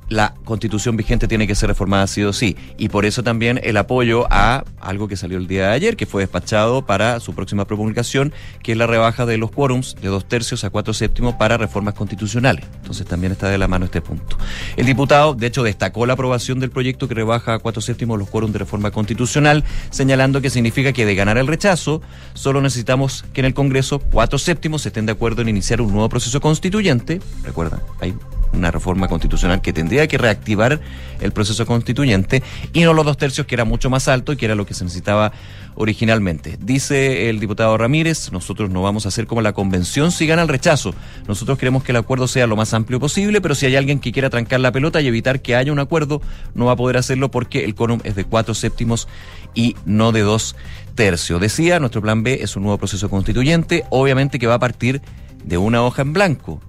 [0.08, 2.56] la constitución vigente tiene que ser reformada sí o sí.
[2.78, 6.06] Y por eso también el apoyo a algo que salió el día de ayer, que
[6.06, 10.26] fue despachado para su próxima promulgación, que es la rebaja de los quórums de dos
[10.26, 12.64] tercios a cuatro séptimos para reformas constitucionales.
[12.76, 14.36] Entonces también está de la mano este punto.
[14.76, 18.28] El diputado, de hecho, destacó la aprobación del proyecto que rebaja a cuatro séptimos los
[18.28, 22.02] quórums de reforma constitucional, señalando que significa que de ganar el rechazo,
[22.34, 26.08] solo necesitamos que en el Congreso cuatro séptimos estén de acuerdo en iniciar un nuevo
[26.08, 27.20] proceso constituyente.
[27.42, 28.14] Recuerda, hay
[28.52, 30.80] una reforma constitucional que tendría que reactivar
[31.20, 34.46] el proceso constituyente y no los dos tercios que era mucho más alto y que
[34.46, 35.32] era lo que se necesitaba
[35.76, 36.58] originalmente.
[36.60, 40.48] Dice el diputado Ramírez, nosotros no vamos a hacer como la convención si gana el
[40.48, 40.94] rechazo.
[41.28, 44.12] Nosotros queremos que el acuerdo sea lo más amplio posible, pero si hay alguien que
[44.12, 46.20] quiera trancar la pelota y evitar que haya un acuerdo,
[46.54, 49.06] no va a poder hacerlo porque el quórum es de cuatro séptimos
[49.54, 50.56] y no de dos
[50.94, 51.40] tercios.
[51.40, 55.02] Decía, nuestro plan B es un nuevo proceso constituyente, obviamente que va a partir
[55.44, 56.60] de una hoja en blanco,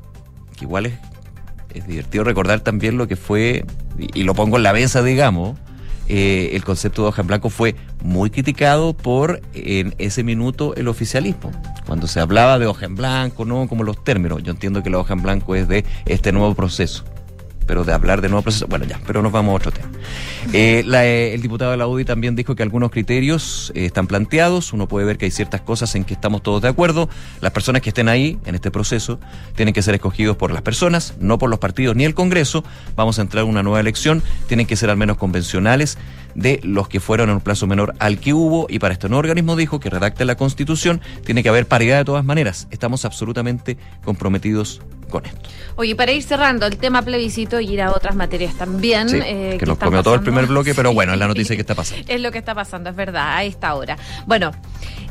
[0.57, 0.93] que igual es
[1.73, 3.65] es divertido recordar también lo que fue,
[3.97, 5.57] y, lo pongo en la mesa, digamos,
[6.09, 10.87] eh, el concepto de hoja en blanco fue muy criticado por en ese minuto el
[10.87, 11.51] oficialismo.
[11.85, 13.67] Cuando se hablaba de hoja en blanco, ¿no?
[13.67, 14.41] Como los términos.
[14.43, 17.03] Yo entiendo que la hoja en blanco es de este nuevo proceso
[17.67, 19.89] pero de hablar de nuevo proceso, bueno ya, pero nos vamos a otro tema.
[20.53, 24.73] Eh, eh, el diputado de la UDI también dijo que algunos criterios eh, están planteados,
[24.73, 27.09] uno puede ver que hay ciertas cosas en que estamos todos de acuerdo,
[27.41, 29.19] las personas que estén ahí en este proceso
[29.55, 32.63] tienen que ser escogidos por las personas, no por los partidos ni el Congreso,
[32.95, 35.97] vamos a entrar en una nueva elección, tienen que ser al menos convencionales
[36.35, 38.67] de los que fueron en un plazo menor al que hubo.
[38.69, 42.05] Y para esto no organismo dijo que redacte la constitución, tiene que haber paridad de
[42.05, 45.39] todas maneras, estamos absolutamente comprometidos con esto.
[45.75, 49.07] Oye, para ir cerrando el tema plebiscito y ir a otras materias también.
[49.13, 51.75] Eh, que, nos comió todo el primer bloque, pero bueno, es la noticia que está
[51.75, 52.05] pasando.
[52.07, 53.97] es lo que está pasando, es verdad, a esta hora.
[54.25, 54.51] Bueno,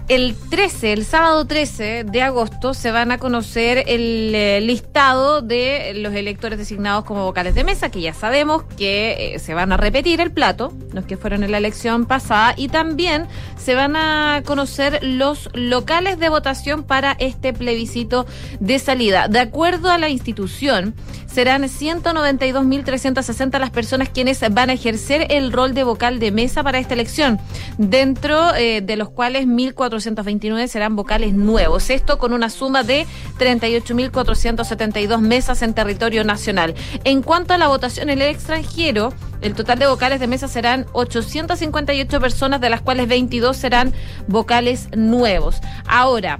[0.08, 5.94] el 13, el sábado 13 de agosto, se van a conocer el eh, listado de
[5.96, 9.76] los electores designados como vocales de mesa, que ya sabemos que eh, se van a
[9.76, 14.42] repetir el plato, los que fueron en la elección pasada, y también se van a
[14.44, 18.26] conocer los locales de votación para este plebiscito
[18.60, 19.26] de salida.
[19.28, 20.94] De acuerdo a la institución,
[21.36, 26.78] serán 192.360 las personas quienes van a ejercer el rol de vocal de mesa para
[26.78, 27.38] esta elección,
[27.76, 29.46] dentro eh, de los cuales
[29.96, 31.90] 1.429 serán vocales nuevos.
[31.90, 33.06] Esto con una suma de
[33.38, 36.74] 38.472 mesas en territorio nacional.
[37.04, 40.86] En cuanto a la votación en el extranjero, el total de vocales de mesa serán
[40.92, 43.92] 858 personas, de las cuales 22 serán
[44.28, 45.60] vocales nuevos.
[45.86, 46.38] Ahora,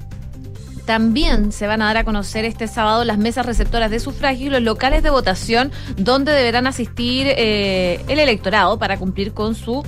[0.85, 4.51] también se van a dar a conocer este sábado las mesas receptoras de sufragio y
[4.51, 9.83] los locales de votación donde deberán asistir eh, el electorado para cumplir con su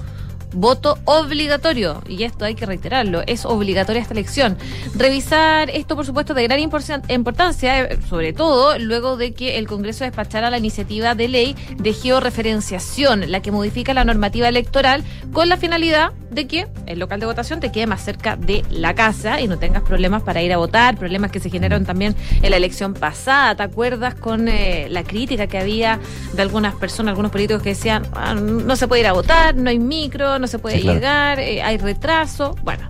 [0.52, 2.02] voto obligatorio.
[2.08, 4.56] Y esto hay que reiterarlo, es obligatoria esta elección.
[4.94, 10.04] Revisar esto, por supuesto, de gran importancia, eh, sobre todo luego de que el Congreso
[10.04, 15.56] despachara la iniciativa de ley de georreferenciación, la que modifica la normativa electoral con la
[15.56, 19.48] finalidad de que el local de votación te quede más cerca de la casa y
[19.48, 22.94] no tengas problemas para ir a votar, problemas que se generaron también en la elección
[22.94, 23.54] pasada.
[23.54, 25.98] ¿Te acuerdas con eh, la crítica que había
[26.32, 29.70] de algunas personas, algunos políticos que decían, ah, no se puede ir a votar, no
[29.70, 32.56] hay micro, no se puede llegar, eh, hay retraso?
[32.62, 32.86] Bueno.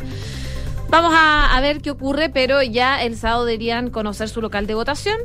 [0.90, 4.74] Vamos a, a ver qué ocurre, pero ya el sábado deberían conocer su local de
[4.74, 5.18] votación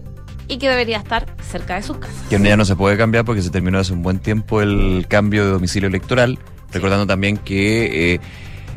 [0.48, 2.16] y que debería estar cerca de sus casas.
[2.30, 5.46] Que ya no se puede cambiar porque se terminó hace un buen tiempo el cambio
[5.46, 6.40] de domicilio electoral.
[6.72, 8.20] Recordando también que eh,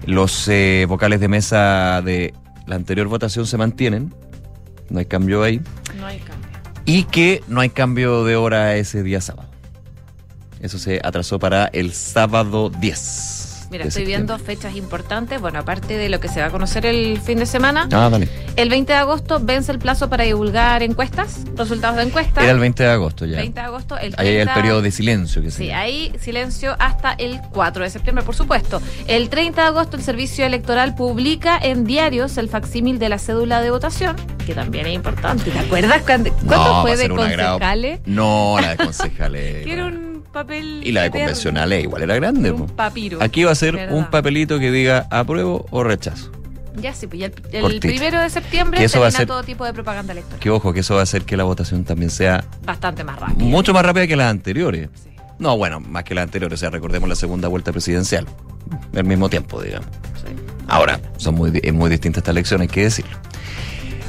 [0.06, 2.34] los eh, vocales de mesa de
[2.66, 4.14] la anterior votación se mantienen.
[4.90, 5.60] No hay cambio ahí.
[5.98, 6.50] No hay cambio.
[6.84, 9.48] Y que no hay cambio de hora ese día sábado.
[10.60, 13.35] Eso se atrasó para el sábado 10.
[13.70, 15.40] Mira, estoy viendo fechas importantes.
[15.40, 17.88] Bueno, aparte de lo que se va a conocer el fin de semana.
[17.92, 18.28] Ah, dale.
[18.56, 22.42] El 20 de agosto vence el plazo para divulgar encuestas, resultados de encuestas.
[22.42, 23.38] Era el 20 de agosto ya.
[23.38, 23.98] 20 de agosto.
[23.98, 25.42] El ahí hay el periodo de silencio.
[25.42, 28.80] Que sí, ahí silencio hasta el 4 de septiembre, por supuesto.
[29.06, 33.60] El 30 de agosto el Servicio Electoral publica en diarios el facsímil de la cédula
[33.60, 35.50] de votación, que también es importante.
[35.50, 38.00] ¿Te acuerdas cuánto fue de concejales?
[38.06, 39.64] No, la de concejales.
[39.64, 40.05] que era un
[40.36, 40.80] papel.
[40.84, 42.50] Y la de convencionales igual era grande.
[42.50, 43.22] Un papiro.
[43.22, 46.30] Aquí va a ser un papelito que diga apruebo o rechazo.
[46.76, 50.12] Ya sí, pues el, primero de septiembre eso va a ser, todo tipo de propaganda
[50.12, 50.38] electoral.
[50.40, 53.46] Que ojo, que eso va a hacer que la votación también sea bastante más rápida.
[53.46, 54.90] Mucho más rápida que las anteriores.
[55.38, 58.26] No, bueno, más que las anteriores, o sea, recordemos la segunda vuelta presidencial.
[58.94, 59.88] Al mismo tiempo, digamos.
[60.68, 63.16] Ahora, son muy, muy distintas estas elecciones, hay que decirlo.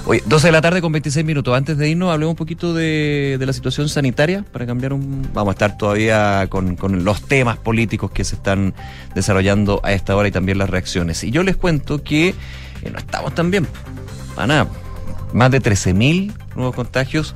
[0.09, 1.53] Oye, 12 de la tarde con 26 minutos.
[1.53, 5.27] Antes de irnos, hablemos un poquito de, la situación sanitaria para cambiar un.
[5.33, 8.73] Vamos a estar todavía con, los temas políticos que se están
[9.15, 11.25] desarrollando a esta hora y también las reacciones.
[11.25, 12.35] Y yo les cuento que eh,
[12.89, 13.67] no estamos tan bien.
[14.33, 14.67] Para.
[15.33, 17.35] Más de 13.000 nuevos contagios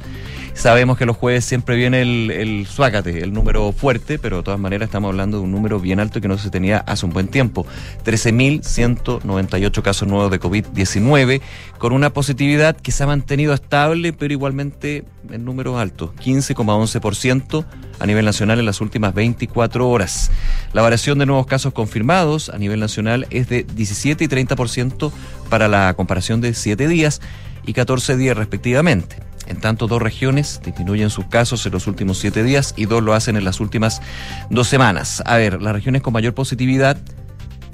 [0.53, 4.59] Sabemos que los jueves siempre viene el, el suácate, el número fuerte, pero de todas
[4.59, 7.29] maneras estamos hablando de un número bien alto que no se tenía hace un buen
[7.29, 7.65] tiempo.
[8.05, 11.41] 13.198 casos nuevos de COVID-19,
[11.77, 17.65] con una positividad que se ha mantenido estable, pero igualmente en números altos, 15,11%
[17.99, 20.31] a nivel nacional en las últimas 24 horas.
[20.73, 25.11] La variación de nuevos casos confirmados a nivel nacional es de 17 y 30%
[25.49, 27.21] para la comparación de 7 días
[27.65, 29.17] y 14 días respectivamente.
[29.47, 33.13] En tanto, dos regiones disminuyen sus casos en los últimos siete días y dos lo
[33.13, 34.01] hacen en las últimas
[34.49, 35.21] dos semanas.
[35.25, 36.97] A ver, las regiones con mayor positividad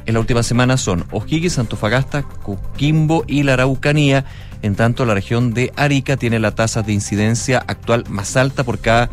[0.06, 4.26] en la última semana son O'Higgins, Antofagasta, Coquimbo y la Araucanía.
[4.62, 8.80] En tanto, la región de Arica tiene la tasa de incidencia actual más alta por
[8.80, 9.10] cada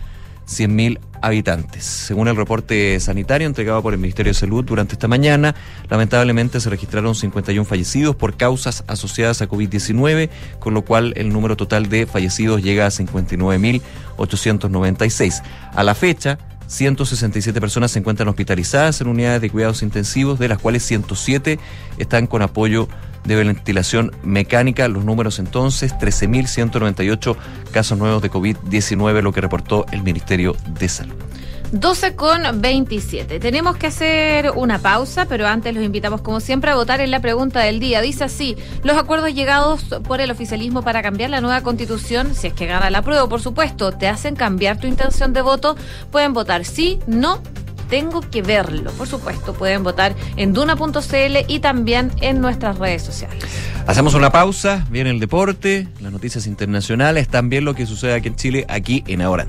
[0.47, 1.85] 100.000 habitantes.
[1.85, 5.57] Según el reporte sanitario entregado por el Ministerio de Salud durante esta mañana,
[5.89, 10.29] lamentablemente se registraron 51 fallecidos por causas asociadas a COVID-19,
[10.59, 15.43] con lo cual el número total de fallecidos llega a 59.896.
[15.75, 20.59] A la fecha, 167 personas se encuentran hospitalizadas en unidades de cuidados intensivos, de las
[20.59, 21.59] cuales 107
[21.99, 22.89] están con apoyo
[23.25, 24.89] de ventilación mecánica.
[24.89, 27.37] Los números entonces, 13.198
[27.73, 31.15] casos nuevos de COVID-19, lo que reportó el Ministerio de Salud.
[31.73, 33.41] 12 con 27.
[33.41, 37.21] Tenemos que hacer una pausa, pero antes los invitamos como siempre a votar en la
[37.21, 38.01] pregunta del día.
[38.01, 42.53] Dice así, los acuerdos llegados por el oficialismo para cambiar la nueva constitución, si es
[42.53, 45.77] que gana la prueba, por supuesto, te hacen cambiar tu intención de voto,
[46.11, 47.43] pueden votar sí, no
[47.89, 48.91] tengo que verlo.
[48.93, 53.45] Por supuesto, pueden votar en duna.cl y también en nuestras redes sociales.
[53.87, 58.37] Hacemos una pausa, viene el deporte, las noticias internacionales, también lo que sucede aquí en
[58.37, 59.47] Chile, aquí en Ahora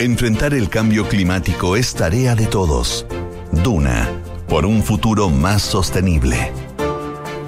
[0.00, 3.04] Enfrentar el cambio climático es tarea de todos.
[3.52, 4.08] Duna,
[4.48, 6.52] por un futuro más sostenible.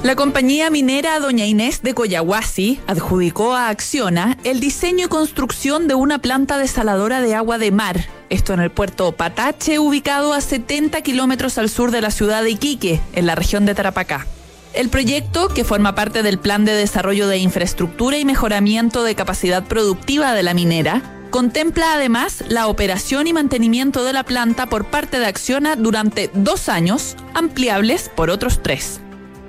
[0.03, 5.95] La compañía minera Doña Inés de Coyahuasi adjudicó a Acciona el diseño y construcción de
[5.95, 11.01] una planta desaladora de agua de mar, esto en el puerto Patache, ubicado a 70
[11.01, 14.27] kilómetros al sur de la ciudad de Iquique, en la región de Tarapacá.
[14.75, 19.65] El proyecto, que forma parte del Plan de Desarrollo de Infraestructura y Mejoramiento de Capacidad
[19.65, 25.19] Productiva de la minera, contempla además la operación y mantenimiento de la planta por parte
[25.19, 29.01] de Acciona durante dos años, ampliables por otros tres.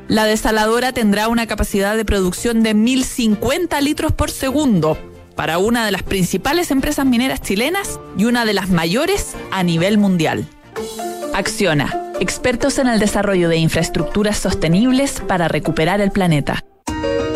[0.07, 4.97] La desaladora tendrá una capacidad de producción de 1.050 litros por segundo
[5.35, 9.97] para una de las principales empresas mineras chilenas y una de las mayores a nivel
[9.97, 10.47] mundial.
[11.33, 16.63] Acciona, expertos en el desarrollo de infraestructuras sostenibles para recuperar el planeta.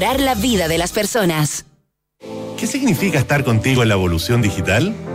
[0.00, 1.66] la vida de las personas.
[2.58, 4.94] ¿Qué significa estar contigo en la evolución digital?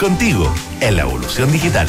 [0.00, 1.86] contigo en la evolución digital.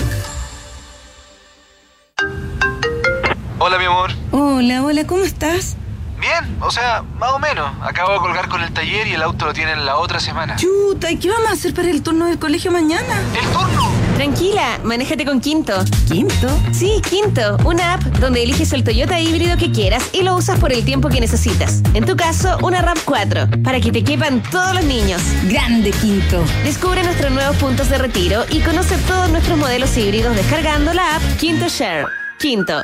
[3.58, 4.12] Hola, mi amor.
[4.32, 5.78] Hola, hola, ¿cómo estás?
[6.20, 7.72] Bien, o sea, más o menos.
[7.82, 10.58] Acabo de colgar con el taller y el auto lo tienen la otra semana.
[10.58, 13.22] Chuta, ¿y qué vamos a hacer para el turno del colegio mañana?
[13.34, 14.01] ¿El turno?
[14.22, 15.84] Tranquila, manéjate con Quinto.
[16.08, 16.48] ¿Quinto?
[16.72, 20.72] Sí, Quinto, una app donde eliges el Toyota híbrido que quieras y lo usas por
[20.72, 21.82] el tiempo que necesitas.
[21.96, 25.24] En tu caso, una RAV 4, para que te quepan todos los niños.
[25.50, 26.44] Grande Quinto.
[26.64, 31.24] Descubre nuestros nuevos puntos de retiro y conoce todos nuestros modelos híbridos descargando la app
[31.40, 32.06] Quinto Share.
[32.38, 32.84] Quinto.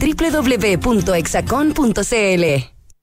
[0.01, 2.45] www.exacon.cl.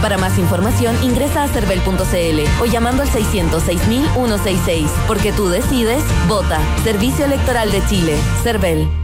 [0.00, 4.88] Para más información ingresa a cervel.cl o llamando al 606.166.
[5.06, 6.60] Porque tú decides, vota.
[6.82, 8.16] Servicio Electoral de Chile.
[8.42, 9.03] Cervel.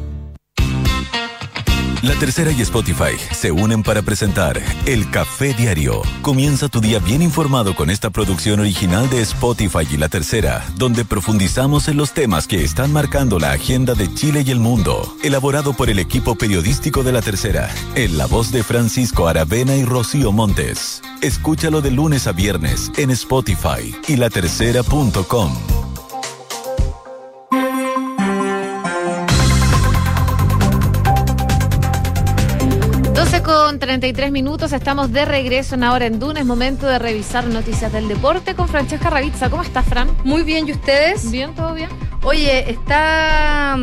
[2.01, 6.01] La Tercera y Spotify se unen para presentar El Café Diario.
[6.23, 11.05] Comienza tu día bien informado con esta producción original de Spotify y La Tercera, donde
[11.05, 15.15] profundizamos en los temas que están marcando la agenda de Chile y el mundo.
[15.23, 19.85] Elaborado por el equipo periodístico de La Tercera, en la voz de Francisco Aravena y
[19.85, 21.03] Rocío Montes.
[21.21, 25.80] Escúchalo de lunes a viernes en Spotify y latercera.com.
[33.85, 36.39] 33 minutos, estamos de regreso en Ahora en Duna.
[36.39, 39.49] Es momento de revisar noticias del deporte con Francesca Ravizza.
[39.49, 40.07] ¿Cómo estás, Fran?
[40.23, 41.31] Muy bien, ¿y ustedes?
[41.31, 41.89] Bien, todo bien.
[42.21, 43.79] Oye, está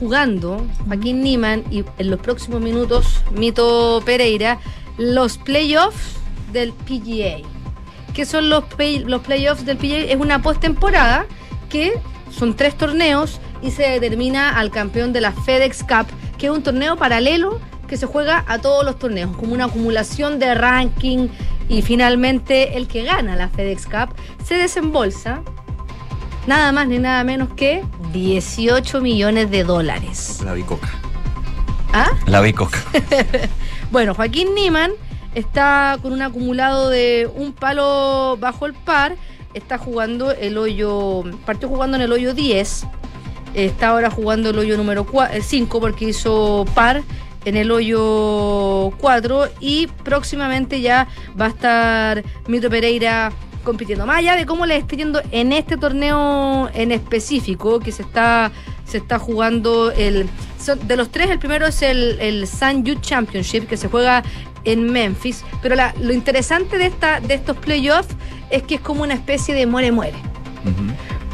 [0.00, 4.58] jugando Joaquín Niman y en los próximos minutos Mito Pereira
[4.98, 6.16] los playoffs
[6.52, 7.46] del PGA.
[8.12, 9.98] ¿Qué son los, play- los playoffs del PGA?
[10.12, 11.26] Es una postemporada
[11.68, 11.92] que
[12.36, 16.06] son tres torneos y se determina al campeón de la FedEx Cup,
[16.38, 20.38] que es un torneo paralelo que se juega a todos los torneos, como una acumulación
[20.38, 21.28] de ranking
[21.68, 25.42] y finalmente el que gana la FedEx Cup se desembolsa
[26.46, 30.40] nada más ni nada menos que 18 millones de dólares.
[30.44, 30.90] La bicoca.
[31.92, 32.10] ¿Ah?
[32.26, 32.78] La bicoca.
[33.90, 34.90] Bueno, Joaquín Niman
[35.36, 39.14] está con un acumulado de un palo bajo el par.
[39.52, 41.22] Está jugando el hoyo.
[41.46, 42.86] Partió jugando en el hoyo 10.
[43.54, 45.06] Está ahora jugando el hoyo número
[45.40, 47.04] 5 porque hizo par
[47.44, 51.06] en el hoyo 4 y próximamente ya
[51.40, 53.32] va a estar Mito Pereira
[53.64, 54.04] compitiendo.
[54.06, 58.52] Más allá de cómo le esté yendo en este torneo en específico que se está,
[58.84, 60.28] se está jugando el...
[60.84, 64.22] de los tres, el primero es el, el Sun Youth Championship que se juega
[64.64, 65.44] en Memphis.
[65.62, 68.14] Pero la- lo interesante de, esta, de estos playoffs
[68.50, 70.16] es que es como una especie de muere-muere.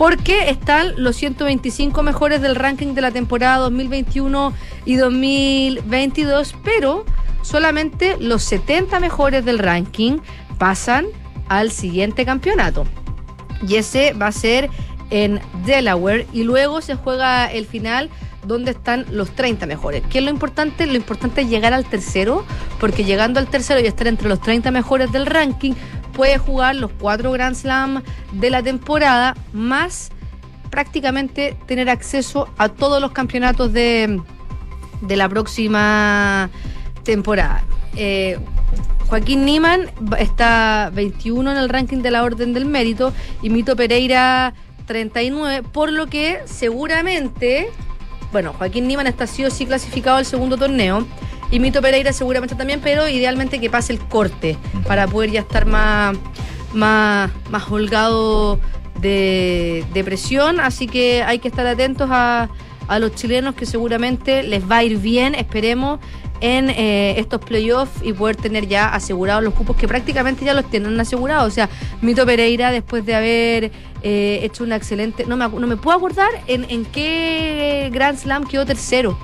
[0.01, 4.55] Porque están los 125 mejores del ranking de la temporada 2021
[4.87, 7.05] y 2022, pero
[7.43, 10.21] solamente los 70 mejores del ranking
[10.57, 11.05] pasan
[11.51, 12.87] al siguiente campeonato.
[13.69, 14.71] Y ese va a ser
[15.11, 18.09] en Delaware y luego se juega el final
[18.47, 20.03] donde están los 30 mejores.
[20.09, 20.87] ¿Qué es lo importante?
[20.87, 22.47] Lo importante es llegar al tercero,
[22.79, 25.75] porque llegando al tercero y estar entre los 30 mejores del ranking,
[26.21, 28.03] puede jugar los cuatro Grand Slam
[28.33, 30.11] de la temporada, más
[30.69, 34.21] prácticamente tener acceso a todos los campeonatos de,
[35.01, 36.51] de la próxima
[37.05, 37.65] temporada.
[37.97, 38.39] Eh,
[39.09, 44.53] Joaquín Niman está 21 en el ranking de la Orden del Mérito y Mito Pereira
[44.85, 47.71] 39, por lo que seguramente,
[48.31, 51.07] bueno, Joaquín Niman está sí o sí clasificado al segundo torneo
[51.51, 55.67] y Mito Pereira seguramente también, pero idealmente que pase el corte para poder ya estar
[55.67, 56.17] más,
[56.73, 58.61] más, más holgado
[59.01, 62.49] de, presión, así que hay que estar atentos a,
[62.89, 66.01] a los chilenos que seguramente les va a ir bien, esperemos,
[66.41, 70.69] en eh, estos playoffs y poder tener ya asegurados los cupos que prácticamente ya los
[70.71, 71.47] tienen asegurados.
[71.47, 71.69] O sea,
[72.01, 73.73] Mito Pereira, después de haber
[74.03, 75.27] eh, hecho una excelente.
[75.27, 79.19] No me, no me puedo acordar en, en qué Grand Slam quedó tercero.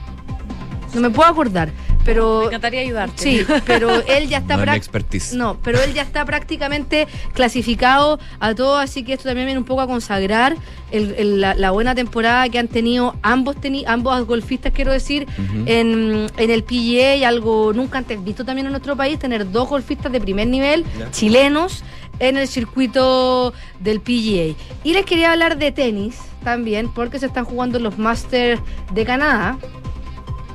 [0.94, 1.70] No me puedo acordar.
[2.06, 2.40] Pero.
[2.40, 3.22] Me encantaría ayudarte.
[3.22, 5.34] Sí, pero él ya está No es expertise.
[5.34, 9.66] No, pero él ya está prácticamente clasificado a todo, así que esto también viene un
[9.66, 10.56] poco a consagrar
[10.92, 15.26] el- el- la, la buena temporada que han tenido ambos teni ambos golfistas, quiero decir,
[15.66, 19.68] en, en el PGA y algo nunca antes visto también en nuestro país, tener dos
[19.68, 21.82] golfistas de primer nivel chilenos
[22.20, 24.54] en el circuito del PGA.
[24.84, 28.60] Y les quería hablar de tenis también, porque se están jugando los Masters
[28.94, 29.58] de Canadá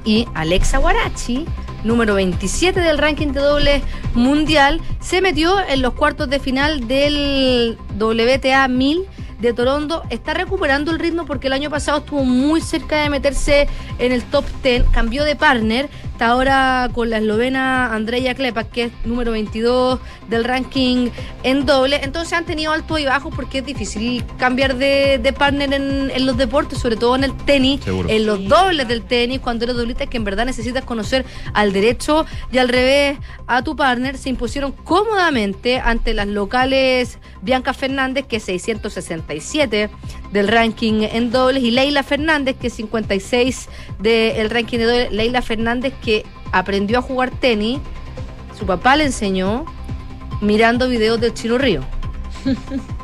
[0.06, 1.45] y Alexa Guarachi,
[1.84, 3.84] número 27 del ranking de dobles
[4.14, 9.06] mundial, se metió en los cuartos de final del WTA 1000
[9.39, 10.04] de Toronto.
[10.10, 13.68] Está recuperando el ritmo porque el año pasado estuvo muy cerca de meterse
[13.99, 14.86] en el top 10.
[14.91, 15.89] Cambió de partner.
[16.22, 20.00] Está ahora con la eslovena Andrea Klepak, que es número 22
[20.30, 21.10] del ranking
[21.42, 22.00] en doble.
[22.04, 26.26] Entonces han tenido altos y bajos porque es difícil cambiar de, de partner en, en
[26.28, 28.08] los deportes, sobre todo en el tenis, Seguro.
[28.08, 32.28] en los dobles del tenis, cuando eres doblista, que en verdad necesitas conocer al derecho
[32.52, 33.18] y al revés
[33.48, 34.16] a tu partner.
[34.16, 39.90] Se impusieron cómodamente ante las locales Bianca Fernández, que es 667
[40.32, 43.70] del ranking en dobles, y Leila Fernández, que es 56
[44.00, 45.12] del ranking de dobles.
[45.12, 47.80] Leila Fernández, que aprendió a jugar tenis,
[48.58, 49.66] su papá le enseñó
[50.42, 51.82] mirando videos del Chino Río.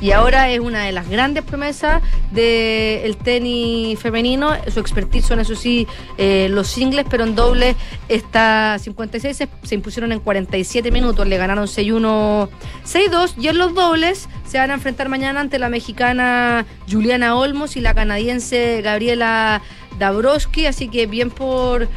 [0.00, 4.52] Y ahora es una de las grandes promesas del tenis femenino.
[4.72, 5.86] Su expertise son, eso sí,
[6.18, 7.76] eh, los singles, pero en doble
[8.08, 9.36] está 56.
[9.36, 11.26] Se, se impusieron en 47 minutos.
[11.26, 12.48] Le ganaron 6-1,
[12.84, 13.34] 6-2.
[13.38, 17.80] Y en los dobles se van a enfrentar mañana ante la mexicana Juliana Olmos y
[17.80, 19.62] la canadiense Gabriela
[19.98, 20.66] Dabrowski.
[20.66, 21.88] Así que bien por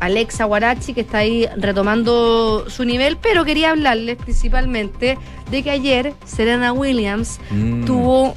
[0.00, 5.18] Alexa Guarachi, que está ahí retomando su nivel, pero quería hablarles principalmente
[5.50, 7.84] de que ayer Serena Williams Mm.
[7.84, 8.34] tuvo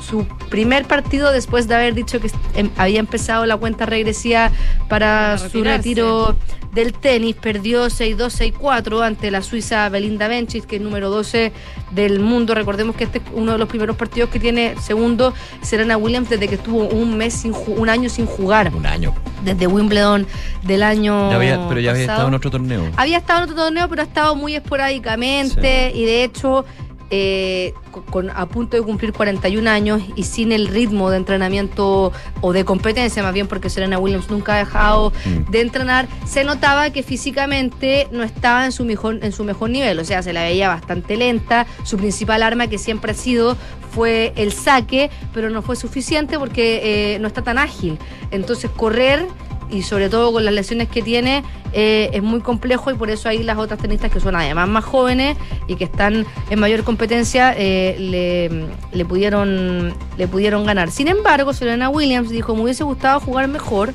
[0.00, 4.50] su primer partido después de haber dicho que em- había empezado la cuenta regresiva
[4.88, 6.36] para, Para su retiro
[6.72, 7.36] del tenis.
[7.36, 11.52] Perdió 6-2, 6-4 ante la suiza Belinda Bencic, que es número 12
[11.90, 12.54] del mundo.
[12.54, 16.48] Recordemos que este es uno de los primeros partidos que tiene segundo Serena Williams desde
[16.48, 18.72] que estuvo un mes, sin ju- un año sin jugar.
[18.74, 19.14] Un año.
[19.44, 20.26] Desde Wimbledon
[20.62, 22.88] del año Ya había- pero ya había estado en otro torneo.
[22.96, 26.64] Había estado en otro torneo, pero ha estado muy esporádicamente y de hecho
[27.10, 27.74] eh,
[28.10, 32.64] con, a punto de cumplir 41 años y sin el ritmo de entrenamiento o de
[32.64, 35.12] competencia, más bien porque Serena Williams nunca ha dejado
[35.50, 39.98] de entrenar, se notaba que físicamente no estaba en su mejor en su mejor nivel,
[39.98, 43.56] o sea, se la veía bastante lenta, su principal arma que siempre ha sido
[43.90, 47.98] fue el saque, pero no fue suficiente porque eh, no está tan ágil.
[48.30, 49.26] Entonces correr
[49.70, 51.42] y sobre todo con las lesiones que tiene
[51.72, 54.84] eh, es muy complejo y por eso ahí las otras tenistas que son además más
[54.84, 55.36] jóvenes
[55.68, 58.66] y que están en mayor competencia eh, le,
[58.96, 60.90] le pudieron le pudieron ganar.
[60.90, 63.94] Sin embargo, Serena Williams dijo me hubiese gustado jugar mejor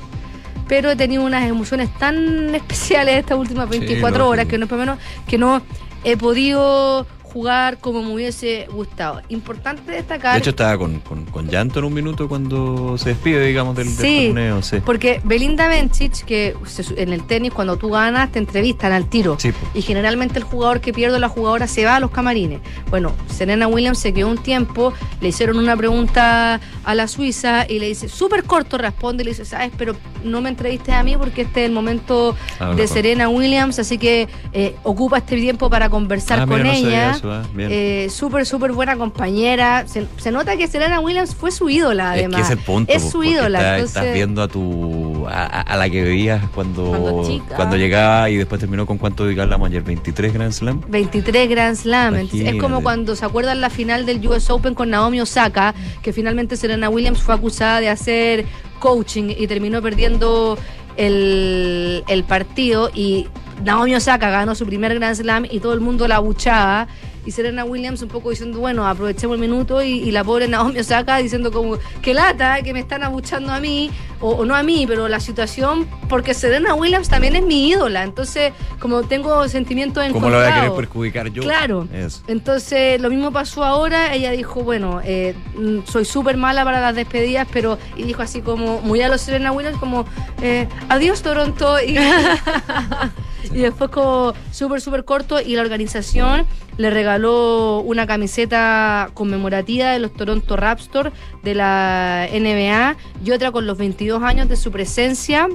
[0.67, 4.28] pero he tenido unas emociones tan especiales estas últimas 24 lógico.
[4.28, 5.61] horas que no es por menos que no
[6.03, 7.05] he podido
[7.36, 9.21] jugar como me hubiese gustado.
[9.27, 10.36] Importante destacar.
[10.36, 13.93] De hecho, estaba con, con, con llanto en un minuto cuando se despide, digamos, del,
[13.93, 14.61] torneo.
[14.61, 14.77] Sí.
[14.86, 16.55] Porque Belinda Bencic, que
[16.95, 19.36] en el tenis cuando tú ganas te entrevistan al tiro.
[19.38, 19.51] Sí.
[19.73, 22.61] Y generalmente el jugador que pierde o la jugadora se va a los camarines.
[22.89, 27.79] Bueno, Serena Williams se quedó un tiempo, le hicieron una pregunta a la Suiza y
[27.79, 31.17] le dice, súper corto responde, y le dice, sabes, pero no me entrevistes a mí
[31.17, 32.88] porque este es el momento Ah, de mejor.
[32.88, 37.11] Serena Williams, así que eh, ocupa este tiempo para conversar Ah, con mira, no ella.
[37.34, 37.69] Eso, bien.
[37.71, 39.88] Eh, súper, súper buena compañera.
[39.88, 42.36] Se, se nota que Serena Williams fue su ídola, Es además.
[42.38, 42.91] que es el punto.
[42.93, 43.59] Es po, su ídola.
[43.59, 47.55] está- entonces- Estás viendo a tu a, la que veías cuando, Cuando chica.
[47.55, 50.82] cuando llegaba y después terminó con cuánto hablamos ayer, 23 Grand Slam.
[50.88, 52.15] 23 Grand Slam.
[52.15, 56.13] Entonces, es como cuando se acuerdan la final del US Open con Naomi Osaka, que
[56.13, 58.45] finalmente Serena Williams fue acusada de hacer
[58.80, 60.57] coaching y terminó perdiendo
[60.97, 63.28] el, el partido y
[63.63, 66.88] Naomi Osaka ganó su primer Grand Slam y todo el mundo la abuchaba.
[67.26, 70.80] Y Serena Williams un poco diciendo, bueno, aprovechemos el minuto y, y la pobre Naomi
[70.80, 74.63] Osaka diciendo como, que lata, que me están abuchando a mí, o, o no a
[74.63, 80.05] mí, pero la situación, porque Serena Williams también es mi ídola, entonces como tengo sentimientos
[80.11, 81.41] ¿Cómo lo voy a querer perjudicar yo?
[81.41, 81.88] Claro.
[81.93, 82.21] Eso.
[82.28, 84.13] Entonces, lo mismo pasó ahora.
[84.13, 87.78] Ella dijo, bueno, eh, mm, soy súper mala para las despedidas, pero.
[87.95, 90.05] Y dijo así como, muy a los Serena Williams, como,
[90.41, 91.82] eh, adiós Toronto.
[91.82, 91.95] Y,
[93.53, 95.39] y después, como súper, súper corto.
[95.41, 96.45] Y la organización
[96.77, 101.11] le regaló una camiseta conmemorativa de los Toronto Raptors
[101.43, 105.47] de la NBA y otra con los 22 años de su presencia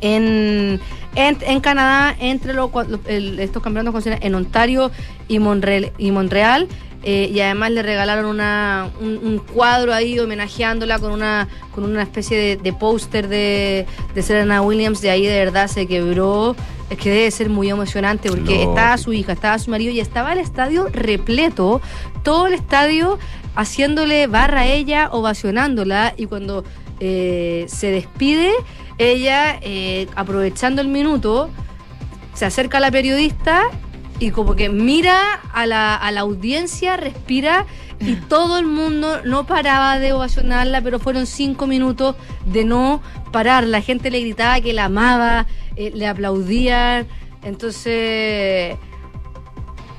[0.00, 0.80] en,
[1.14, 4.90] en, en Canadá entre los, los- el- estos campeonatos en Ontario
[5.28, 5.92] y Montreal.
[5.98, 6.68] Y, Montreal
[7.06, 12.02] eh, y además le regalaron una, un, un cuadro ahí homenajeándola con una, con una
[12.02, 15.02] especie de, de póster de, de Serena Williams.
[15.02, 16.56] De ahí de verdad se quebró.
[16.88, 18.70] Es que debe ser muy emocionante porque Lógico.
[18.70, 21.82] estaba su hija, estaba su marido y estaba el estadio repleto.
[22.22, 23.18] Todo el estadio
[23.54, 26.14] haciéndole barra a ella, ovacionándola.
[26.16, 26.64] Y cuando
[27.00, 28.50] eh, se despide,
[28.96, 31.50] ella, eh, aprovechando el minuto,
[32.32, 33.64] se acerca a la periodista
[34.24, 37.66] y como que mira a la, a la audiencia, respira
[38.00, 42.16] y todo el mundo no paraba de ovacionarla, pero fueron cinco minutos
[42.46, 43.02] de no
[43.32, 43.64] parar.
[43.64, 45.46] La gente le gritaba que la amaba,
[45.76, 47.06] eh, le aplaudían.
[47.42, 48.76] Entonces,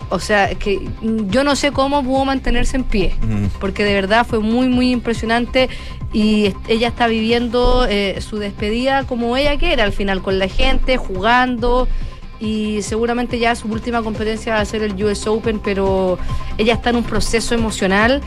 [0.10, 3.46] o sea, que mm, yo no sé cómo pudo mantenerse en pie Mm.
[3.60, 5.70] porque de verdad fue muy, muy impresionante
[6.14, 10.98] y ella está viviendo eh, su despedida como ella quiere, al final con la gente,
[10.98, 11.88] jugando
[12.40, 16.18] y seguramente ya su última competencia va a ser el US Open, pero
[16.58, 18.22] ella está en un proceso emocional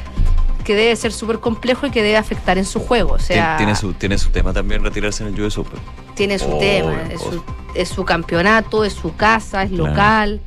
[0.65, 3.75] que debe ser súper complejo y que debe afectar en su juego, o sea, tiene,
[3.75, 5.79] su, tiene su tema también retirarse en el US Open.
[6.15, 7.43] tiene su Oh, tema, es su,
[7.75, 9.87] es su campeonato, es su casa, es Claro.
[9.87, 10.41] local.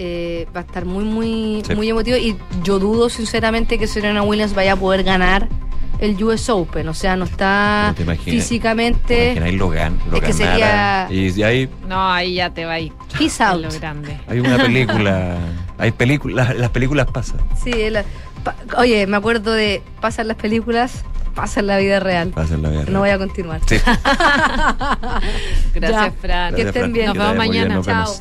[0.00, 1.74] Eh, va a estar muy, muy, Sí.
[1.74, 2.16] muy emotivo.
[2.16, 5.48] Y yo dudo sinceramente que Serena Williams vaya a poder ganar
[6.00, 6.88] el US Open.
[6.88, 8.24] O sea, no está No imaginas.
[8.42, 9.34] físicamente.
[9.34, 12.72] Que ahí lo, gan, lo Es que sería- Y, hay, No, ahí ya te va
[12.74, 12.92] ahí.
[13.18, 13.60] Peace out.
[13.62, 14.18] Lo grande.
[14.28, 15.36] hay una película.
[15.78, 17.40] hay películas, las películas pasan.
[17.62, 18.04] Sí, la-
[18.44, 22.28] pa- oye, me acuerdo de pasan las películas, pasan la vida real.
[22.30, 22.84] Pasan la vida.
[22.88, 23.60] No voy a continuar.
[23.66, 23.76] Sí.
[25.74, 26.12] Gracias, Ya.
[26.20, 26.54] Fran.
[26.54, 27.06] Que estén bien.
[27.06, 27.74] Nos vemos mañana.
[27.76, 27.94] nos Chao.
[27.96, 28.20] vemos.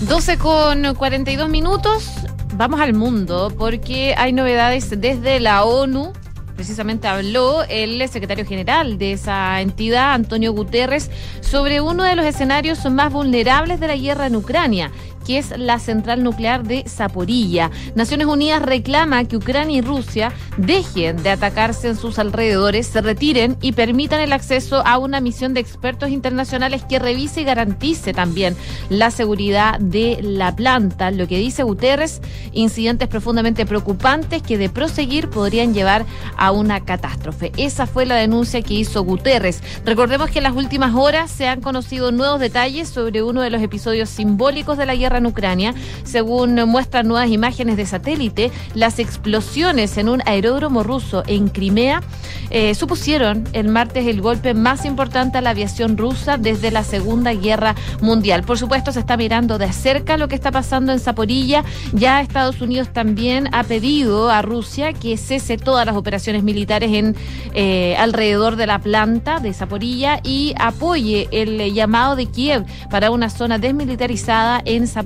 [0.00, 2.10] 12 con 42 minutos.
[2.56, 6.12] Vamos al mundo porque hay novedades desde la ONU.
[6.54, 12.84] Precisamente habló el secretario general de esa entidad, Antonio Guterres, sobre uno de los escenarios
[12.90, 14.92] más vulnerables de la guerra en Ucrania,
[15.24, 17.70] que es la central nuclear de Zaporilla.
[17.94, 23.56] Naciones Unidas reclama que Ucrania y Rusia dejen de atacarse en sus alrededores, se retiren
[23.60, 28.56] y permitan el acceso a una misión de expertos internacionales que revise y garantice también
[28.90, 31.10] la seguridad de la planta.
[31.10, 32.20] Lo que dice Guterres,
[32.52, 36.04] incidentes profundamente preocupantes que de proseguir podrían llevar
[36.36, 37.52] a una catástrofe.
[37.56, 39.62] Esa fue la denuncia que hizo Guterres.
[39.84, 43.62] Recordemos que en las últimas horas se han conocido nuevos detalles sobre uno de los
[43.62, 45.74] episodios simbólicos de la guerra en Ucrania.
[46.04, 52.02] Según muestran nuevas imágenes de satélite, las explosiones en un aeródromo ruso en Crimea
[52.50, 57.32] eh, supusieron el martes el golpe más importante a la aviación rusa desde la Segunda
[57.32, 58.44] Guerra Mundial.
[58.44, 61.64] Por supuesto, se está mirando de cerca lo que está pasando en Zaporilla.
[61.92, 67.16] Ya Estados Unidos también ha pedido a Rusia que cese todas las operaciones militares en
[67.54, 73.30] eh, alrededor de la planta de Zaporilla y apoye el llamado de Kiev para una
[73.30, 75.03] zona desmilitarizada en Zaporilla.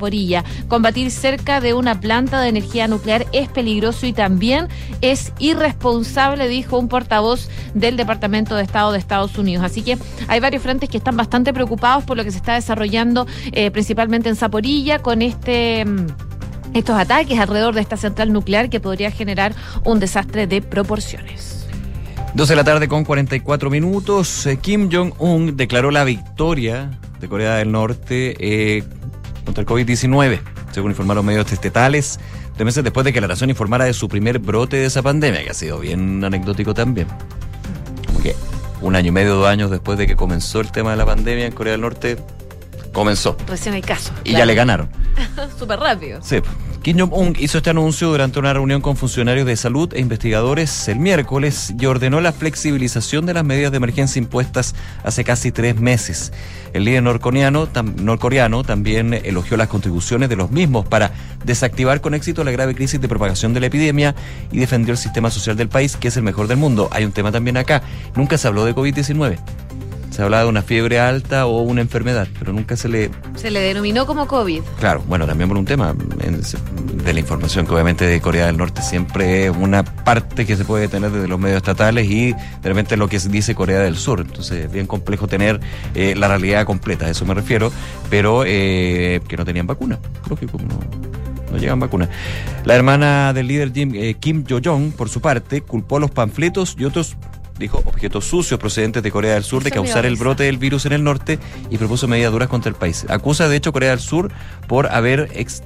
[0.69, 4.69] Combatir cerca de una planta de energía nuclear es peligroso y también
[5.01, 9.65] es irresponsable, dijo un portavoz del Departamento de Estado de Estados Unidos.
[9.65, 13.27] Así que hay varios frentes que están bastante preocupados por lo que se está desarrollando
[13.53, 15.85] eh, principalmente en Zaporilla con este...
[15.85, 16.07] mm,
[16.75, 21.67] estos ataques alrededor de esta central nuclear que podría generar un desastre de proporciones.
[22.35, 24.47] 12 de la tarde con 44 minutos.
[24.47, 26.91] Eh, Kim Jong-un declaró la victoria
[27.21, 28.85] de Corea del Norte eh,
[29.49, 30.41] contra el COVID-19,
[30.73, 32.21] según informaron medios estatales,
[32.55, 35.43] tres meses después de que la nación informara de su primer brote de esa pandemia,
[35.43, 37.09] que ha sido bien anecdótico también.
[38.07, 38.37] Como que
[38.83, 41.47] un año y medio, dos años después de que comenzó el tema de la pandemia
[41.47, 42.19] en Corea del Norte,
[42.93, 43.39] comenzó.
[43.47, 44.13] Recién hay caso.
[44.23, 44.91] Y ya le ganaron.
[45.59, 46.21] Súper rápido.
[46.23, 46.43] Sí.
[46.83, 51.01] Kim Jong-un hizo este anuncio durante una reunión con funcionarios de salud e investigadores el
[51.01, 56.33] miércoles y ordenó la flexibilización de las medidas de emergencia impuestas hace casi tres meses.
[56.73, 61.11] El líder norcoreano, norcoreano también elogió las contribuciones de los mismos para
[61.45, 64.15] desactivar con éxito la grave crisis de propagación de la epidemia
[64.53, 66.89] y defendió el sistema social del país, que es el mejor del mundo.
[66.93, 67.83] Hay un tema también acá.
[68.15, 69.68] Nunca se habló de COVID-19.
[70.11, 73.61] Se hablaba de una fiebre alta o una enfermedad, pero nunca se le Se le
[73.61, 74.63] denominó como COVID.
[74.81, 78.83] Claro, bueno, también por un tema de la información que obviamente de Corea del Norte
[78.83, 82.97] siempre es una parte que se puede tener desde los medios estatales y de repente
[82.97, 84.21] lo que se dice Corea del Sur.
[84.21, 85.61] Entonces es bien complejo tener
[85.95, 87.71] eh, la realidad completa, a eso me refiero,
[88.11, 89.99] pero eh, que no tenían vacuna.
[90.29, 90.79] Lógico, no,
[91.53, 92.09] no llegan vacunas.
[92.65, 96.85] La hermana del líder Jim- eh, Kim Yo-jong, por su parte, culpó los panfletos y
[96.85, 97.17] otros
[97.59, 100.93] dijo objetos sucios procedentes de Corea del Sur de causar el brote del virus en
[100.93, 101.39] el norte
[101.71, 103.05] y propuso medidas duras contra el país.
[103.09, 104.31] Acusa de hecho Corea del Sur
[104.67, 105.63] por haber ex-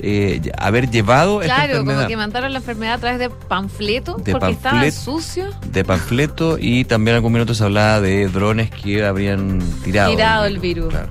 [0.00, 4.14] eh, haber llevado esta Claro, enfermedad como que mandaron la enfermedad a través de panfleto
[4.16, 5.46] De porque estaba sucio.
[5.72, 10.12] de panfleto y también algún minuto se hablaba de drones que habrían tirado.
[10.12, 10.90] Tirado el virus.
[10.90, 11.08] Claro.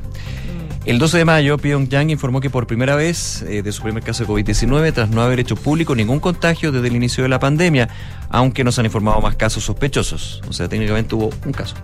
[0.88, 4.24] El 12 de mayo, Pyongyang informó que por primera vez eh, de su primer caso
[4.24, 7.90] de COVID-19, tras no haber hecho público ningún contagio desde el inicio de la pandemia,
[8.30, 10.42] aunque nos han informado más casos sospechosos.
[10.48, 11.76] O sea, técnicamente hubo un caso.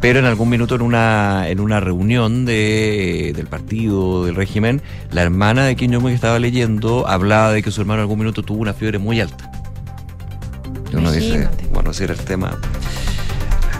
[0.00, 4.80] Pero en algún minuto en una, en una reunión de, del partido, del régimen,
[5.10, 8.20] la hermana de Kim Jong-un que estaba leyendo hablaba de que su hermano en algún
[8.20, 9.52] minuto tuvo una fiebre muy alta.
[10.90, 12.56] Y uno dice, bueno, ese era el tema.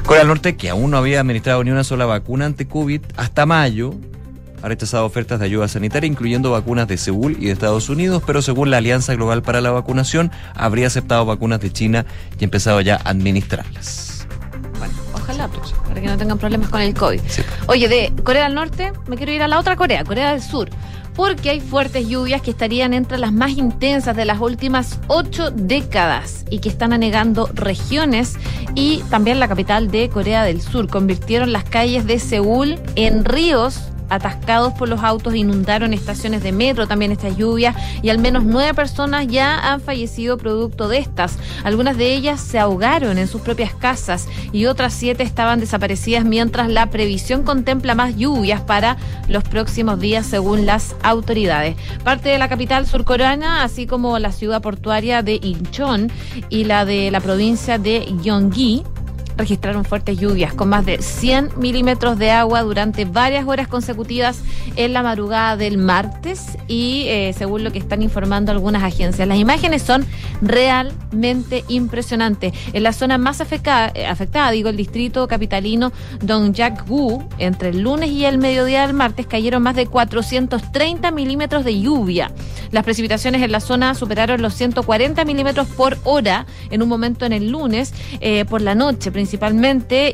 [0.05, 3.47] Corea del Norte, que aún no había administrado ni una sola vacuna ante COVID, hasta
[3.47, 3.95] mayo
[4.63, 8.43] ha rechazado ofertas de ayuda sanitaria, incluyendo vacunas de Seúl y de Estados Unidos, pero
[8.43, 12.07] según la Alianza Global para la Vacunación, habría aceptado vacunas de China
[12.39, 14.27] y empezado ya a administrarlas.
[15.15, 17.21] Ojalá, pues, para que no tengan problemas con el COVID.
[17.67, 20.71] Oye, de Corea del Norte me quiero ir a la otra Corea, Corea del Sur.
[21.15, 26.45] Porque hay fuertes lluvias que estarían entre las más intensas de las últimas ocho décadas
[26.49, 28.37] y que están anegando regiones
[28.77, 30.89] y también la capital de Corea del Sur.
[30.89, 36.87] Convirtieron las calles de Seúl en ríos atascados por los autos, inundaron estaciones de metro
[36.87, 41.39] también estas lluvias y al menos nueve personas ya han fallecido producto de estas.
[41.65, 46.69] Algunas de ellas se ahogaron en sus propias casas y otras siete estaban desaparecidas mientras
[46.69, 48.97] la previsión contempla más lluvias para
[49.29, 51.77] los próximos días según las autoridades.
[52.05, 56.11] Parte de la capital surcoreana, así como la ciudad portuaria de Incheon
[56.49, 58.85] y la de la provincia de Gyeonggi,
[59.39, 64.41] registraron fuertes lluvias con más de 100 milímetros de agua durante varias horas consecutivas
[64.77, 69.27] en la madrugada del martes y eh, según lo que están informando algunas agencias.
[69.27, 70.05] Las imágenes son
[70.43, 72.53] realmente impresionantes.
[72.73, 78.11] En la zona más afectada, eh, afectada digo, el distrito capitalino Dongyak-gu, entre el lunes
[78.11, 82.33] y el mediodía del martes cayeron más de 430 milímetros de lluvia.
[82.73, 87.33] Las precipitaciones en la zona superaron los 140 milímetros por hora en un momento en
[87.33, 89.28] el lunes eh, por la noche principalmente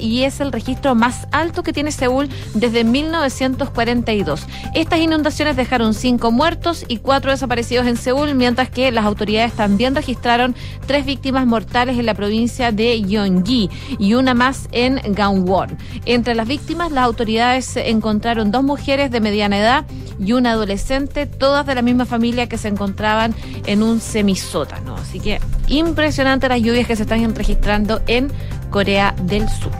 [0.01, 4.47] y es el registro más alto que tiene Seúl desde 1942.
[4.75, 9.95] Estas inundaciones dejaron cinco muertos y cuatro desaparecidos en Seúl, mientras que las autoridades también
[9.95, 10.55] registraron
[10.87, 15.77] tres víctimas mortales en la provincia de Gyeonggi y una más en Gangwon.
[16.07, 19.85] Entre las víctimas, las autoridades encontraron dos mujeres de mediana edad
[20.19, 23.35] y un adolescente, todas de la misma familia que se encontraban
[23.67, 24.97] en un semisótano.
[24.97, 28.31] Así que impresionante las lluvias que se están registrando en
[28.71, 29.73] Corea del Sur.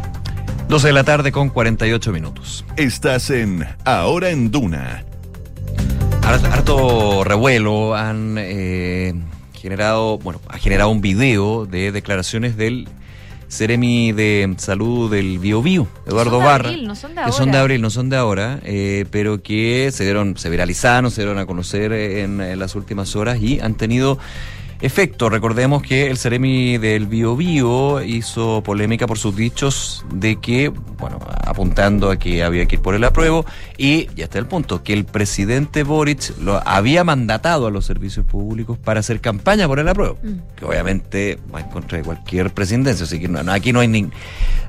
[0.69, 2.65] 12 de la tarde con 48 minutos.
[2.77, 5.05] Estás en Ahora en Duna.
[6.23, 9.15] Harto, revuelo han eh,
[9.53, 12.89] generado, bueno, ha generado un video de declaraciones del
[13.49, 16.69] Ceremi de Salud del Bio Bio, Eduardo Son de Barra.
[16.71, 19.91] abril, no son de que son de abril, no son de ahora, eh, pero que
[19.93, 23.75] se dieron, se viralizaron, se dieron a conocer en, en las últimas horas y han
[23.75, 24.19] tenido
[24.85, 25.29] efecto.
[25.29, 31.19] Recordemos que el Ceremi del Bio Bio hizo polémica por sus dichos de que, bueno,
[31.45, 33.45] apuntando a que había que ir por el apruebo
[33.79, 38.27] y ya está el punto, que el presidente Boric lo había mandatado a los servicios
[38.27, 40.19] públicos para hacer campaña por el apruebo,
[40.57, 43.89] que obviamente va en contra de cualquier presidencia, así que no- no, aquí no hay
[43.89, 44.09] ni,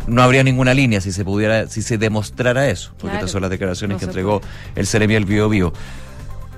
[0.08, 3.42] no habría ninguna línea si se pudiera, si se demostrara eso, porque Claro, estas son
[3.42, 4.42] las declaraciones no que entregó
[4.76, 5.74] el Ceremi del Bio Bio.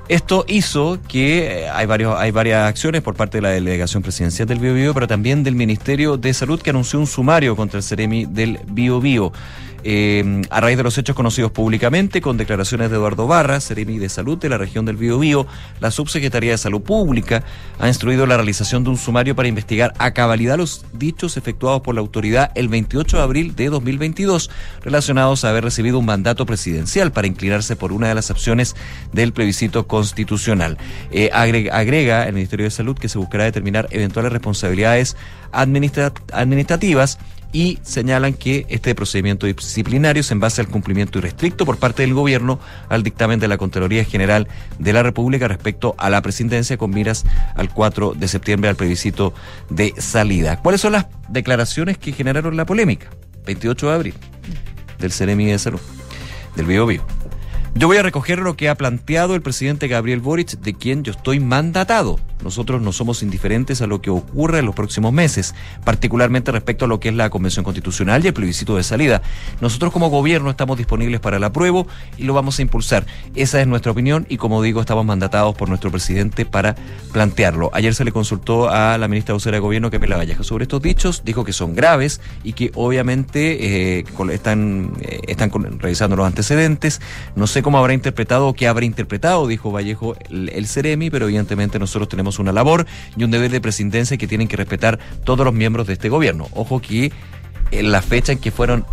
[0.09, 4.47] Esto hizo que eh, hay, varios, hay varias acciones por parte de la delegación presidencial
[4.47, 8.25] del Bio, pero también del Ministerio de Salud que anunció un sumario contra el Ceremi
[8.25, 9.01] del Bio
[9.83, 14.09] eh, a raíz de los hechos conocidos públicamente, con declaraciones de Eduardo Barra, Seremi de
[14.09, 15.47] Salud de la región del Biobío,
[15.79, 17.43] la Subsecretaría de Salud Pública
[17.79, 21.95] ha instruido la realización de un sumario para investigar a cabalidad los dichos efectuados por
[21.95, 24.49] la autoridad el 28 de abril de 2022,
[24.81, 28.75] relacionados a haber recibido un mandato presidencial para inclinarse por una de las opciones
[29.13, 30.77] del plebiscito constitucional.
[31.11, 35.15] Eh, agrega, el Ministerio de Salud que se buscará determinar eventuales responsabilidades
[35.51, 37.19] administra- administrativas
[37.57, 42.13] y señalan que este procedimiento disciplinario es en base al cumplimiento irrestricto por parte del
[42.13, 44.47] gobierno al dictamen de la Contraloría General
[44.77, 49.33] de la República respecto a la presidencia con miras al 4 de septiembre al plebiscito
[49.71, 50.61] de salida.
[50.61, 53.09] ¿Cuáles son las declaraciones que generaron la polémica?
[53.47, 54.13] 28 de abril
[54.99, 55.81] del Ceremi de Salud,
[56.55, 57.03] del Bio Bio.
[57.75, 61.11] Yo voy a recoger lo que ha planteado el presidente Gabriel Boric, de quien yo
[61.11, 62.19] estoy mandatado.
[62.43, 66.87] Nosotros no somos indiferentes a lo que ocurra en los próximos meses, particularmente respecto a
[66.87, 69.21] lo que es la Convención Constitucional y el plebiscito de salida.
[69.59, 71.87] Nosotros como gobierno estamos disponibles para el apruebo
[72.17, 73.05] y lo vamos a impulsar.
[73.35, 76.75] Esa es nuestra opinión y como digo, estamos mandatados por nuestro presidente para
[77.11, 77.71] plantearlo.
[77.73, 81.23] Ayer se le consultó a la ministra vocera de Gobierno, Camila Vallejo, sobre estos dichos,
[81.25, 87.01] dijo que son graves y que obviamente eh, están, eh, están revisando los antecedentes.
[87.35, 91.25] No sé cómo habrá interpretado o qué habrá interpretado, dijo Vallejo, el, el Ceremi, pero
[91.25, 92.85] evidentemente nosotros tenemos una labor
[93.15, 96.47] y un deber de presidencia que tienen que respetar todos los miembros de este gobierno.
[96.53, 97.11] Ojo que
[97.71, 98.85] en la fecha en que fueron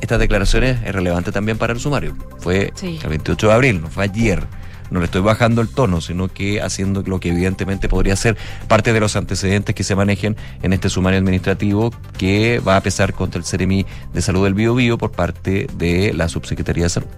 [0.00, 2.16] estas declaraciones es relevante también para el sumario.
[2.38, 2.98] Fue Sí.
[3.02, 4.44] el 28 de abril, no fue ayer.
[4.90, 8.92] No le estoy bajando el tono, sino que haciendo lo que evidentemente podría ser parte
[8.92, 13.38] de los antecedentes que se manejen en este sumario administrativo que va a pesar contra
[13.38, 17.08] el Ceremi de Salud del Bio Bio por parte de la Subsecretaría de Salud.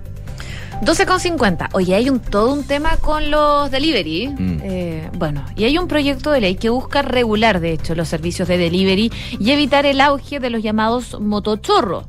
[0.83, 1.69] 12,50.
[1.75, 4.29] Oye, hay un todo un tema con los delivery.
[4.29, 4.61] Mm.
[4.65, 8.49] Eh, bueno, y hay un proyecto de ley que busca regular, de hecho, los servicios
[8.49, 12.07] de delivery y evitar el auge de los llamados motochorros.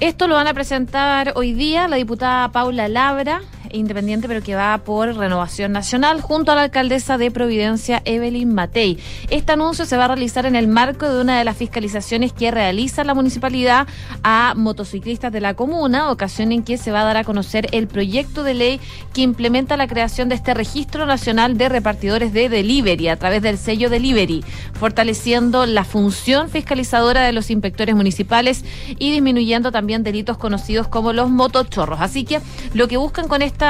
[0.00, 3.42] Esto lo van a presentar hoy día la diputada Paula Labra,
[3.76, 8.98] independiente, pero que va por Renovación Nacional, junto a la alcaldesa de Providencia, Evelyn Matei.
[9.30, 12.50] Este anuncio se va a realizar en el marco de una de las fiscalizaciones que
[12.50, 13.86] realiza la municipalidad
[14.22, 17.86] a motociclistas de la comuna, ocasión en que se va a dar a conocer el
[17.88, 18.80] proyecto de ley
[19.12, 23.58] que implementa la creación de este registro nacional de repartidores de delivery a través del
[23.58, 28.64] sello delivery, fortaleciendo la función fiscalizadora de los inspectores municipales
[28.98, 32.00] y disminuyendo también delitos conocidos como los motochorros.
[32.00, 32.40] Así que
[32.74, 33.65] lo que buscan con esta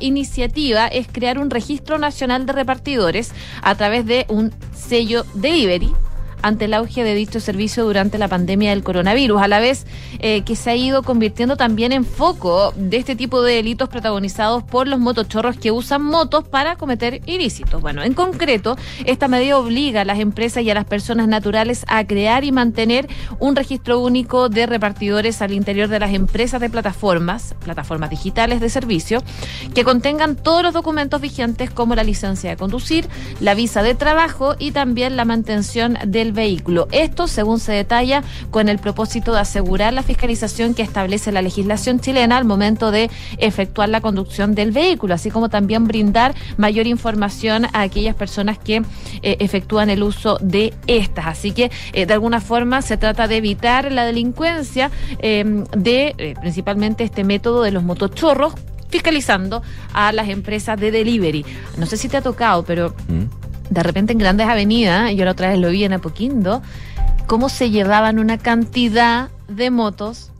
[0.00, 3.32] iniciativa es crear un registro nacional de repartidores
[3.62, 5.92] a través de un sello delivery
[6.42, 9.86] ante el auge de dicho servicio durante la pandemia del coronavirus, a la vez
[10.18, 14.62] eh, que se ha ido convirtiendo también en foco de este tipo de delitos protagonizados
[14.62, 17.80] por los motochorros que usan motos para cometer ilícitos.
[17.80, 22.04] Bueno, en concreto, esta medida obliga a las empresas y a las personas naturales a
[22.06, 23.08] crear y mantener
[23.38, 28.68] un registro único de repartidores al interior de las empresas de plataformas, plataformas digitales de
[28.70, 29.22] servicio,
[29.74, 33.08] que contengan todos los documentos vigentes como la licencia de conducir,
[33.40, 35.98] la visa de trabajo y también la mantención
[36.32, 36.88] vehículo.
[36.92, 42.00] Esto, según se detalla, con el propósito de asegurar la fiscalización que establece la legislación
[42.00, 47.66] chilena al momento de efectuar la conducción del vehículo, así como también brindar mayor información
[47.72, 48.82] a aquellas personas que
[49.22, 51.26] eh, efectúan el uso de estas.
[51.26, 55.44] Así que, eh, de alguna forma, se trata de evitar la delincuencia eh,
[55.76, 58.54] de eh, principalmente este método de los motochorros
[58.88, 59.62] fiscalizando
[59.92, 61.44] a las empresas de delivery.
[61.76, 62.94] No sé si te ha tocado, pero
[63.70, 66.62] de repente en grandes avenidas, yo la otra vez lo vi en Apoquindo,
[67.26, 70.30] cómo se llevaban una cantidad de motos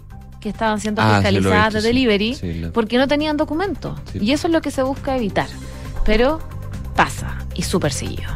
[0.41, 3.99] que estaban siendo Ah, fiscalizadas visto, de delivery Sí, porque no tenían documentos.
[4.13, 4.19] Sí.
[4.23, 5.49] Y eso es lo que se busca evitar.
[6.05, 6.41] Pero
[6.95, 8.31] pasa y súper seguido.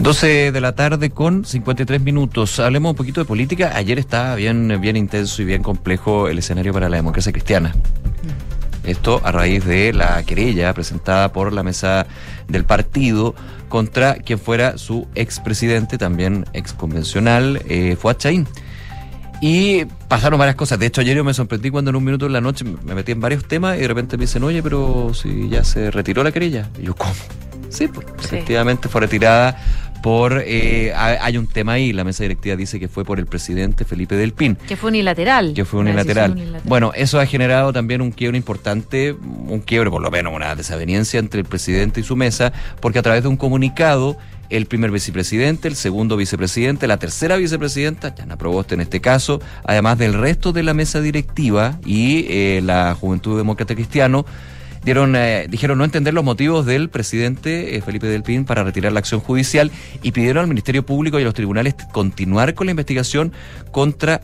[0.00, 2.60] 12 de la tarde con 53 minutos.
[2.60, 3.72] Hablemos un poquito de política.
[3.74, 7.74] Ayer estaba bien, bien intenso y bien complejo el escenario para la democracia cristiana.
[8.84, 12.06] Esto a raíz de la querella presentada por la mesa
[12.46, 13.34] del partido
[13.68, 18.46] contra quien fuera su expresidente, también exconvencional, eh, Fuad Chaín.
[19.40, 20.78] Y pasaron varias cosas.
[20.78, 23.12] De hecho, ayer yo me sorprendí cuando en un minuto en la noche me metí
[23.12, 26.32] en varios temas y de repente me dicen, oye, pero si ya se retiró la
[26.32, 26.68] querella.
[26.78, 27.14] Y yo, ¿cómo?
[27.68, 29.56] Sí, pues, efectivamente fue retirada
[30.02, 30.42] por...
[30.46, 33.84] eh, ha- hay un tema ahí, la mesa directiva dice que fue por el presidente
[33.84, 34.56] Felipe Del Pin.
[34.66, 35.52] Que fue unilateral.
[35.54, 36.60] Que fue unilateral.
[36.64, 41.18] Bueno, eso ha generado también un quiebre importante, un quiebre, por lo menos una desaveniencia
[41.20, 44.16] entre el presidente y su mesa, porque a través de un comunicado,
[44.50, 49.98] el primer vicepresidente, el segundo vicepresidente, la tercera vicepresidenta, Yana Proboste en este caso, además
[49.98, 54.24] del resto de la mesa directiva y eh, la Juventud Demócrata Cristiano,
[54.84, 58.92] dieron, eh, dijeron no entender los motivos del presidente eh, Felipe Del Pin para retirar
[58.92, 59.70] la acción judicial
[60.02, 63.32] y pidieron al Ministerio Público y a los tribunales continuar con la investigación
[63.72, 64.20] contra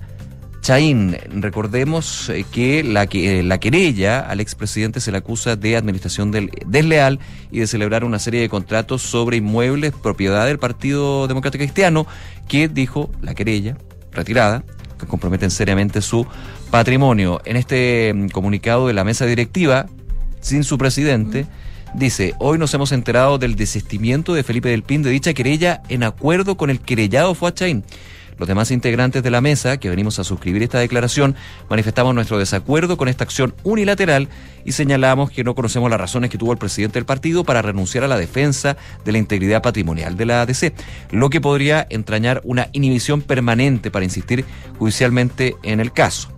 [0.62, 1.16] Chaín.
[1.42, 6.30] Recordemos eh, que la, que, eh, la querella al expresidente se le acusa de administración
[6.30, 11.62] del- desleal y de celebrar una serie de contratos sobre inmuebles propiedad del Partido Democrático
[11.62, 12.06] Cristiano
[12.48, 13.76] que dijo la querella
[14.12, 14.64] retirada
[14.98, 16.26] que comprometen seriamente su
[16.70, 17.42] patrimonio.
[17.44, 19.86] En este mm, comunicado de la mesa directiva,
[20.44, 21.46] sin su presidente,
[21.94, 26.02] dice, hoy nos hemos enterado del desistimiento de Felipe del Pin de dicha querella en
[26.02, 27.82] acuerdo con el querellado Fuachain.
[28.36, 31.34] Los demás integrantes de la mesa, que venimos a suscribir esta declaración,
[31.70, 34.28] manifestamos nuestro desacuerdo con esta acción unilateral
[34.66, 38.04] y señalamos que no conocemos las razones que tuvo el presidente del partido para renunciar
[38.04, 40.74] a la defensa de la integridad patrimonial de la ADC,
[41.10, 44.44] lo que podría entrañar una inhibición permanente para insistir
[44.78, 46.33] judicialmente en el caso.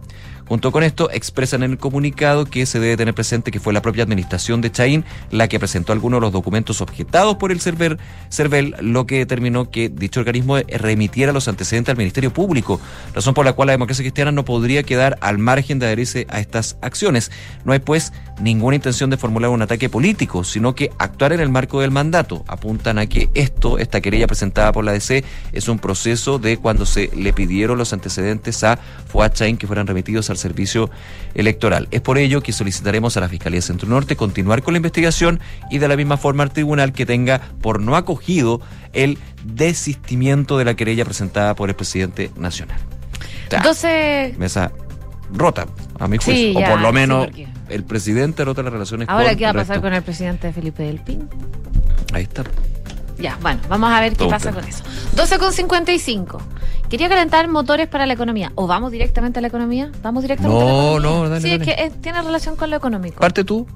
[0.49, 3.83] Junto con esto, expresan en el comunicado que se debe tener presente que fue la
[3.83, 8.77] propia administración de Chaín la que presentó algunos de los documentos objetados por el CERVEL,
[8.81, 12.81] lo que determinó que dicho organismo remitiera los antecedentes al Ministerio Público,
[13.13, 16.39] razón por la cual la democracia cristiana no podría quedar al margen de adherirse a
[16.39, 17.33] estas acciones.
[17.65, 21.49] No hay, pues, ninguna intención de formular un ataque político, sino que actuar en el
[21.49, 22.45] marco del mandato.
[22.49, 26.85] Apuntan a que esto, esta querella presentada por la DC, es un proceso de cuando
[26.85, 28.79] se le pidieron los antecedentes a
[29.09, 30.91] Fuad Chaín que fueran remitidos al servicio
[31.35, 31.89] electoral.
[31.91, 35.79] Es por ello que solicitaremos a la Fiscalía Centro Norte continuar con la investigación y
[35.79, 38.61] de la misma forma al tribunal que tenga por no acogido
[38.93, 42.79] el desistimiento de la querella presentada por el presidente nacional.
[43.63, 44.35] 12.
[44.39, 44.73] Mesa
[45.33, 45.67] rota,
[45.99, 46.61] a mi Sí, juicio.
[46.61, 49.45] ya, o por lo sí, menos porque- el presidente rota las relaciones Ahora, con ¿qué
[49.45, 51.29] va a pasar con el presidente Felipe del Pin?
[52.13, 52.45] Ahí está.
[53.19, 54.61] Ya, bueno, vamos a ver qué Todo pasa tema.
[54.61, 54.85] con eso.
[55.15, 56.43] 12 con 55.
[56.91, 58.53] Quería calentar motores para la economía.
[58.55, 59.91] ¿O vamos directamente a la economía?
[60.03, 61.11] ¿Vamos directamente a la No, economía?
[61.23, 61.65] no, dale, Sí, dale.
[61.71, 63.19] es que eh, tiene relación con lo económico.
[63.21, 63.67] Parte tú,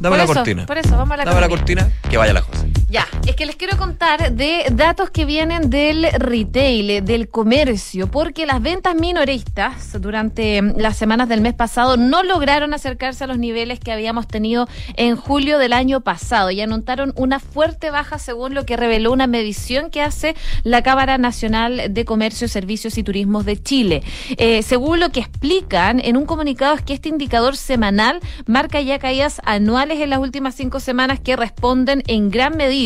[0.00, 0.66] dame Por la eso, cortina.
[0.66, 2.68] Por eso, vamos a la Dame la cortina, que vaya la José.
[2.90, 8.46] Ya, es que les quiero contar de datos que vienen del retail, del comercio, porque
[8.46, 13.78] las ventas minoristas durante las semanas del mes pasado no lograron acercarse a los niveles
[13.78, 18.64] que habíamos tenido en julio del año pasado y anotaron una fuerte baja según lo
[18.64, 23.62] que reveló una medición que hace la Cámara Nacional de Comercio, Servicios y Turismos de
[23.62, 24.02] Chile.
[24.38, 28.98] Eh, según lo que explican en un comunicado es que este indicador semanal marca ya
[28.98, 32.77] caídas anuales en las últimas cinco semanas que responden en gran medida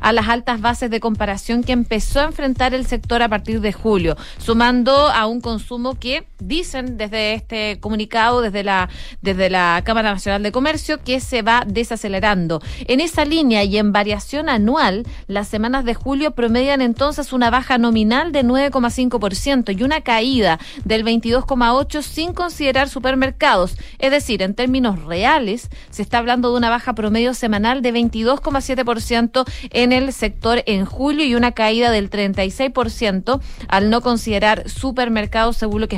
[0.00, 3.72] a las altas bases de comparación que empezó a enfrentar el sector a partir de
[3.72, 8.88] julio, sumando a un consumo que dicen desde este comunicado, desde la,
[9.22, 12.60] desde la Cámara Nacional de Comercio, que se va desacelerando.
[12.86, 17.78] En esa línea y en variación anual, las semanas de julio promedian entonces una baja
[17.78, 23.76] nominal de 9,5% y una caída del 22,8% sin considerar supermercados.
[23.98, 29.44] Es decir, en términos reales, se está hablando de una baja promedio semanal de 22,7%
[29.70, 35.80] en el sector en julio y una caída del 36% al no considerar supermercados, según
[35.80, 35.96] lo que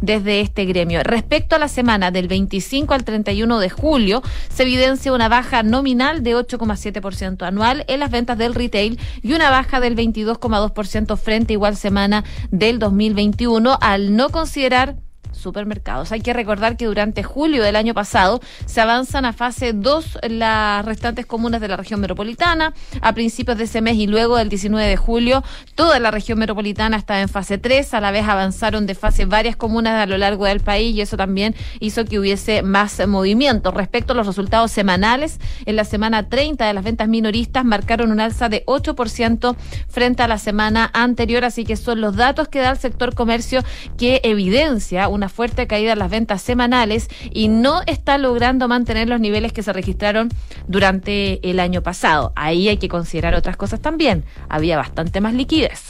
[0.00, 1.02] desde este gremio.
[1.02, 6.22] Respecto a la semana del 25 al 31 de julio, se evidencia una baja nominal
[6.22, 11.54] de 8,7% anual en las ventas del retail y una baja del 22,2% frente a
[11.54, 14.96] igual semana del 2021 al no considerar
[15.44, 16.10] supermercados.
[16.10, 20.84] Hay que recordar que durante julio del año pasado se avanzan a fase 2 las
[20.84, 22.74] restantes comunas de la región metropolitana.
[23.00, 25.44] A principios de ese mes y luego del 19 de julio,
[25.76, 27.94] toda la región metropolitana está en fase 3.
[27.94, 31.16] A la vez avanzaron de fase varias comunas a lo largo del país y eso
[31.16, 33.70] también hizo que hubiese más movimiento.
[33.70, 38.20] Respecto a los resultados semanales, en la semana 30 de las ventas minoristas marcaron un
[38.20, 39.56] alza de 8%
[39.88, 41.44] frente a la semana anterior.
[41.44, 43.62] Así que son los datos que da el sector comercio
[43.98, 49.20] que evidencia una fuerte caída en las ventas semanales y no está logrando mantener los
[49.20, 50.30] niveles que se registraron
[50.68, 52.32] durante el año pasado.
[52.36, 54.24] Ahí hay que considerar otras cosas también.
[54.48, 55.80] Había bastante más liquidez.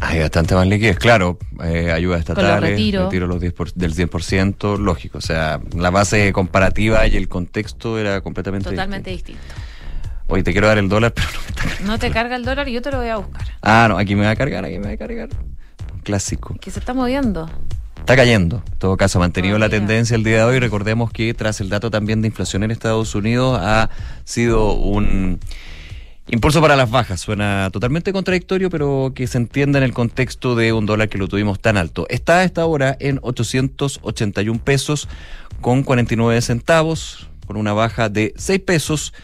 [0.00, 1.38] Hay bastante más liquidez, claro.
[1.62, 3.04] Eh, ayudas los estatales, retiros.
[3.04, 5.18] retiro los 10 por- del 100%, lógico.
[5.18, 9.42] O sea, la base comparativa y el contexto era completamente Totalmente distinto.
[9.42, 9.66] distinto.
[10.28, 12.72] Oye, te quiero dar el dólar, pero no me No te carga el dólar y
[12.72, 13.42] yo te lo voy a buscar.
[13.62, 15.28] Ah, no, aquí me va a cargar, aquí me va a cargar.
[15.92, 16.54] Un clásico.
[16.60, 17.50] Que se está moviendo.
[18.10, 18.60] Está cayendo.
[18.72, 19.86] En todo caso, ha mantenido la Todavía.
[19.86, 20.58] tendencia el día de hoy.
[20.58, 23.88] Recordemos que tras el dato también de inflación en Estados Unidos ha
[24.24, 25.38] sido un
[26.26, 27.20] impulso para las bajas.
[27.20, 31.28] Suena totalmente contradictorio, pero que se entienda en el contexto de un dólar que lo
[31.28, 32.06] tuvimos tan alto.
[32.08, 35.08] Está a esta hora en 881 pesos
[35.60, 39.14] con 49 centavos, con una baja de 6 pesos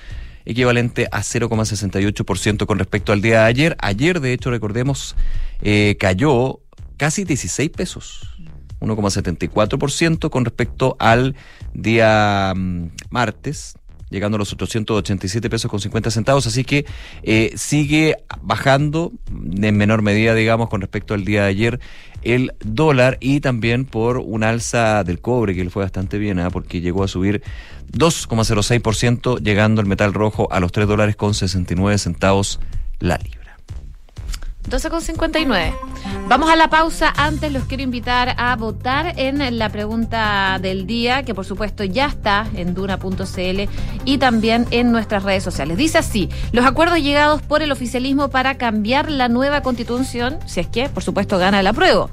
[0.44, 3.76] equivalente a 0,68% con respecto al día de ayer.
[3.80, 5.16] Ayer, de hecho, recordemos,
[5.60, 6.60] eh, cayó
[6.96, 8.35] casi 16 pesos.
[8.80, 11.34] 1,74% con respecto al
[11.74, 13.74] día mm, martes,
[14.10, 16.86] llegando a los 887 pesos con 50 centavos, así que
[17.22, 21.80] eh, sigue bajando en menor medida, digamos, con respecto al día de ayer
[22.22, 26.50] el dólar y también por un alza del cobre que le fue bastante bien, ¿ah?
[26.50, 27.42] porque llegó a subir
[27.92, 32.60] 2,06%, llegando el metal rojo a los 3 dólares con 69 centavos
[32.98, 33.35] la libra.
[34.68, 35.72] 12,59.
[36.28, 37.12] Vamos a la pausa.
[37.16, 42.06] Antes los quiero invitar a votar en la pregunta del día, que por supuesto ya
[42.06, 43.68] está en duna.cl
[44.04, 45.76] y también en nuestras redes sociales.
[45.76, 50.66] Dice así, los acuerdos llegados por el oficialismo para cambiar la nueva constitución, si es
[50.66, 52.10] que, por supuesto, gana el apruebo,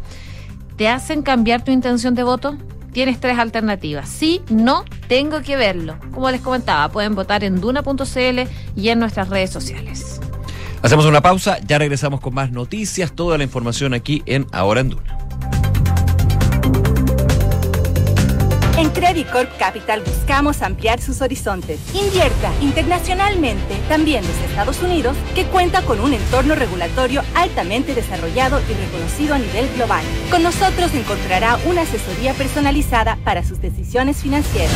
[0.78, 2.58] ¿te hacen cambiar tu intención de voto?
[2.92, 4.08] Tienes tres alternativas.
[4.08, 5.98] Sí, no, tengo que verlo.
[6.12, 8.42] Como les comentaba, pueden votar en duna.cl
[8.76, 10.20] y en nuestras redes sociales.
[10.84, 14.90] Hacemos una pausa, ya regresamos con más noticias, toda la información aquí en Ahora en
[14.90, 15.18] Duna.
[18.78, 21.80] En Credit Corp Capital buscamos ampliar sus horizontes.
[21.94, 28.74] Invierta internacionalmente, también desde Estados Unidos, que cuenta con un entorno regulatorio altamente desarrollado y
[28.74, 30.04] reconocido a nivel global.
[30.30, 34.76] Con nosotros encontrará una asesoría personalizada para sus decisiones financieras.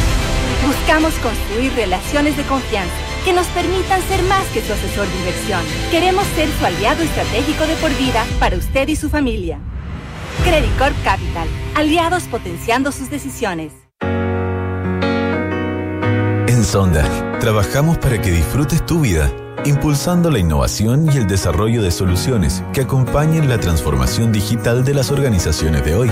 [0.66, 2.94] Buscamos construir relaciones de confianza
[3.24, 5.62] que nos permitan ser más que su asesor de inversión.
[5.92, 9.60] Queremos ser su aliado estratégico de por vida para usted y su familia.
[10.44, 13.74] Credit Corp Capital, aliados potenciando sus decisiones.
[16.48, 17.04] En Sonda,
[17.40, 19.32] trabajamos para que disfrutes tu vida,
[19.66, 25.12] impulsando la innovación y el desarrollo de soluciones que acompañen la transformación digital de las
[25.12, 26.12] organizaciones de hoy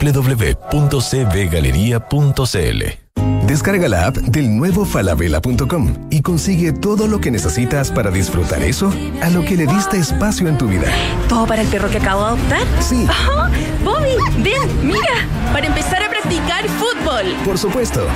[0.01, 3.01] www.cbgalería.cl.
[3.45, 8.93] Descarga la app del nuevo falabella.com y consigue todo lo que necesitas para disfrutar eso
[9.21, 10.87] a lo que le diste espacio en tu vida.
[11.27, 12.61] ¿Todo para el perro que acabo de adoptar?
[12.79, 13.05] Sí.
[13.29, 13.47] Oh,
[13.83, 17.35] Bobby, ven, mira, para empezar a practicar fútbol.
[17.43, 18.07] Por supuesto.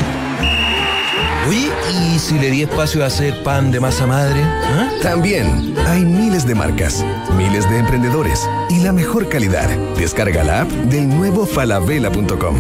[1.48, 4.42] Oye, ¿y si le di espacio a hacer pan de masa madre?
[4.44, 4.90] ¿Ah?
[5.04, 7.06] También hay miles de marcas,
[7.38, 9.70] miles de emprendedores y la mejor calidad.
[9.96, 12.56] Descarga la app del nuevo falabella.com.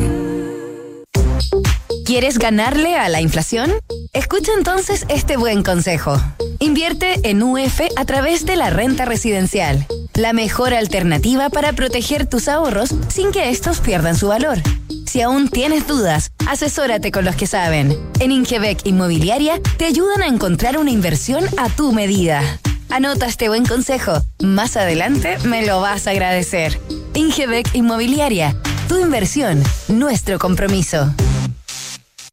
[2.05, 3.71] ¿Quieres ganarle a la inflación?
[4.13, 6.21] Escucha entonces este buen consejo.
[6.59, 12.47] Invierte en UF a través de la renta residencial, la mejor alternativa para proteger tus
[12.47, 14.59] ahorros sin que estos pierdan su valor.
[15.15, 17.97] Si aún tienes dudas, asesórate con los que saben.
[18.19, 22.41] En Ingebec Inmobiliaria te ayudan a encontrar una inversión a tu medida.
[22.89, 24.21] Anota este buen consejo.
[24.41, 26.81] Más adelante me lo vas a agradecer.
[27.13, 28.57] Ingebec Inmobiliaria.
[28.89, 31.15] Tu inversión, nuestro compromiso.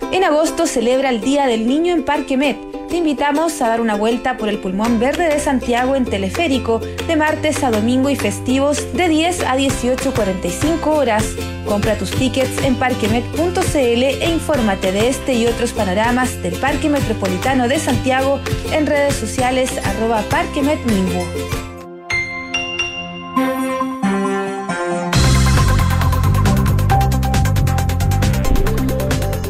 [0.00, 2.56] En agosto celebra el Día del Niño en Parque Met.
[2.88, 7.16] Te invitamos a dar una vuelta por el pulmón verde de Santiago en teleférico de
[7.16, 11.24] martes a domingo y festivos de 10 a 18.45 horas.
[11.66, 17.68] Compra tus tickets en parquemet.cl e infórmate de este y otros panoramas del Parque Metropolitano
[17.68, 18.40] de Santiago
[18.72, 20.24] en redes sociales arroba.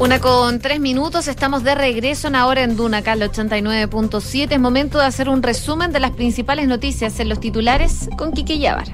[0.08, 4.52] Con tres minutos, estamos de regreso en ahora en Duna, acá al 89.7.
[4.52, 8.58] Es momento de hacer un resumen de las principales noticias en los titulares con Quique
[8.58, 8.88] Yavar.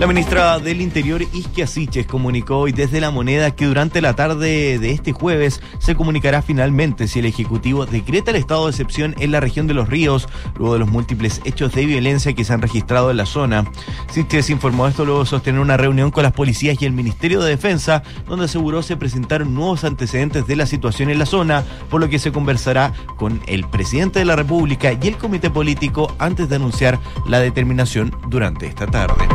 [0.00, 4.78] La ministra del Interior, Isquia Siches, comunicó hoy desde La Moneda que durante la tarde
[4.78, 9.30] de este jueves se comunicará finalmente si el Ejecutivo decreta el estado de excepción en
[9.30, 10.26] la región de los ríos,
[10.56, 13.70] luego de los múltiples hechos de violencia que se han registrado en la zona.
[14.10, 17.50] Siches informó esto luego de sostener una reunión con las policías y el Ministerio de
[17.50, 22.08] Defensa, donde aseguró se presentaron nuevos antecedentes de la situación en la zona, por lo
[22.08, 26.56] que se conversará con el presidente de la República y el comité político antes de
[26.56, 29.26] anunciar la determinación durante esta tarde.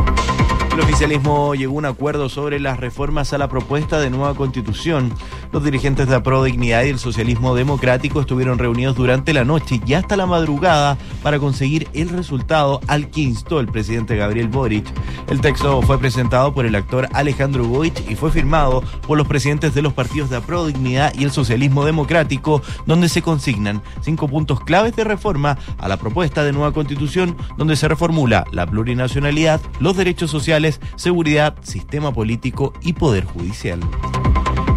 [0.76, 5.10] El oficialismo llegó a un acuerdo sobre las reformas a la propuesta de nueva constitución.
[5.52, 9.94] Los dirigentes de Apro Dignidad y el Socialismo Democrático estuvieron reunidos durante la noche y
[9.94, 14.86] hasta la madrugada para conseguir el resultado al que instó el presidente Gabriel Boric.
[15.28, 19.74] El texto fue presentado por el actor Alejandro Goich y fue firmado por los presidentes
[19.74, 24.60] de los partidos de Apro Dignidad y el Socialismo Democrático, donde se consignan cinco puntos
[24.60, 29.96] claves de reforma a la propuesta de nueva constitución, donde se reformula la plurinacionalidad, los
[29.96, 33.80] derechos sociales, seguridad, sistema político y poder judicial.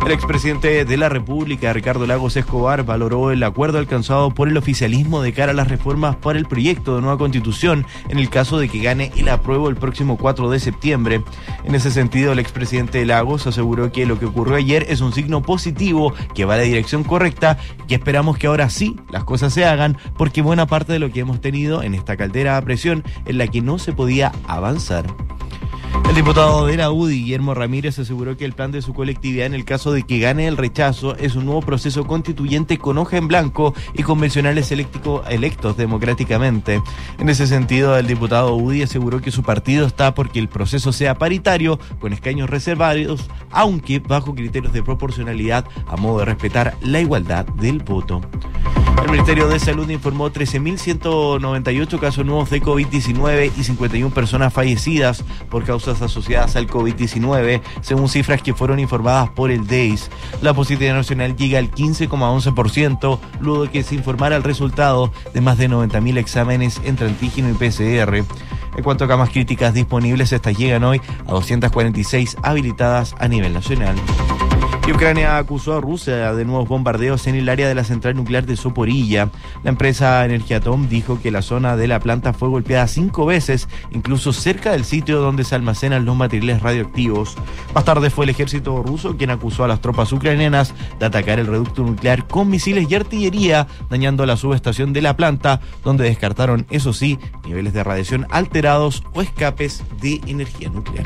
[0.09, 5.21] El expresidente de la República, Ricardo Lagos Escobar, valoró el acuerdo alcanzado por el oficialismo
[5.21, 8.69] de cara a las reformas para el proyecto de nueva constitución en el caso de
[8.69, 11.21] que gane el apruebo el próximo 4 de septiembre.
[11.63, 15.43] En ese sentido, el expresidente Lagos aseguró que lo que ocurrió ayer es un signo
[15.43, 19.65] positivo que va en la dirección correcta y esperamos que ahora sí las cosas se
[19.65, 23.37] hagan porque buena parte de lo que hemos tenido en esta caldera a presión en
[23.37, 25.05] la que no se podía avanzar.
[26.09, 29.53] El diputado de la UDI, Guillermo Ramírez, aseguró que el plan de su colectividad en
[29.53, 33.27] el caso de que gane el rechazo es un nuevo proceso constituyente con hoja en
[33.27, 36.81] blanco y convencionales electos democráticamente.
[37.19, 41.13] En ese sentido, el diputado UDI aseguró que su partido está porque el proceso sea
[41.13, 47.45] paritario, con escaños reservados, aunque bajo criterios de proporcionalidad a modo de respetar la igualdad
[47.45, 48.19] del voto.
[49.03, 55.63] El Ministerio de Salud informó 13.198 casos nuevos de COVID-19 y 51 personas fallecidas por
[55.63, 60.09] causas asociadas al COVID-19, según cifras que fueron informadas por el DEIS.
[60.41, 65.57] La positividad nacional llega al 15,11%, luego de que se informara el resultado de más
[65.57, 68.23] de 90.000 exámenes entre antígeno y PCR.
[68.77, 73.95] En cuanto a camas críticas disponibles, estas llegan hoy a 246 habilitadas a nivel nacional.
[74.89, 78.47] Y Ucrania acusó a Rusia de nuevos bombardeos en el área de la central nuclear
[78.47, 79.29] de Soporilla.
[79.61, 84.33] La empresa Energiatom dijo que la zona de la planta fue golpeada cinco veces, incluso
[84.33, 87.35] cerca del sitio donde se almacenan los materiales radioactivos.
[87.75, 91.45] Más tarde fue el ejército ruso quien acusó a las tropas ucranianas de atacar el
[91.45, 96.93] reducto nuclear con misiles y artillería, dañando la subestación de la planta, donde descartaron, eso
[96.93, 101.05] sí, niveles de radiación alterados o escapes de energía nuclear.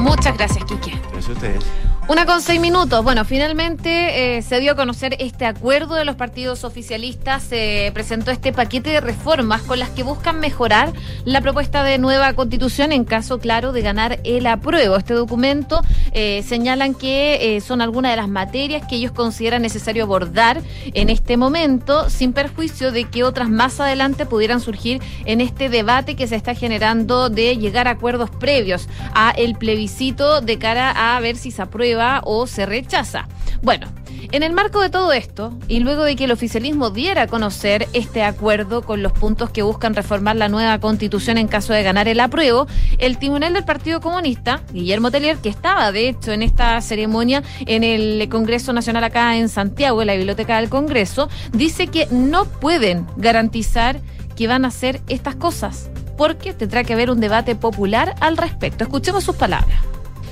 [0.00, 0.92] Muchas gracias, Quique.
[1.10, 1.64] Gracias a ustedes.
[2.12, 3.02] Una con seis minutos.
[3.02, 7.42] Bueno, finalmente eh, se dio a conocer este acuerdo de los partidos oficialistas.
[7.42, 10.92] Se presentó este paquete de reformas con las que buscan mejorar
[11.24, 14.96] la propuesta de nueva constitución en caso, claro, de ganar el apruebo.
[14.96, 15.80] Este documento
[16.12, 20.60] eh, señalan que eh, son algunas de las materias que ellos consideran necesario abordar
[20.92, 26.14] en este momento, sin perjuicio de que otras más adelante pudieran surgir en este debate
[26.14, 31.18] que se está generando de llegar a acuerdos previos a el plebiscito de cara a
[31.18, 33.28] ver si se aprueba o se rechaza.
[33.62, 33.86] Bueno,
[34.32, 37.88] en el marco de todo esto, y luego de que el oficialismo diera a conocer
[37.92, 42.08] este acuerdo con los puntos que buscan reformar la nueva constitución en caso de ganar
[42.08, 42.66] el apruebo,
[42.98, 47.84] el tribunal del Partido Comunista, Guillermo Tellier, que estaba de hecho en esta ceremonia en
[47.84, 53.06] el Congreso Nacional acá en Santiago, en la Biblioteca del Congreso, dice que no pueden
[53.16, 54.00] garantizar
[54.36, 58.84] que van a hacer estas cosas, porque tendrá que haber un debate popular al respecto.
[58.84, 59.78] Escuchemos sus palabras.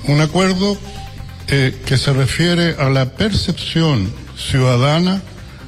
[0.07, 0.75] Un acuerdo
[1.51, 5.21] eh, que se refiere a la percepción ciudadana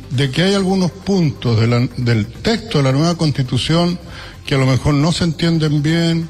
[0.10, 3.99] de que hay algunos puntos de la- del texto de la nueva constitución
[4.45, 6.30] que a lo mejor no se entienden bien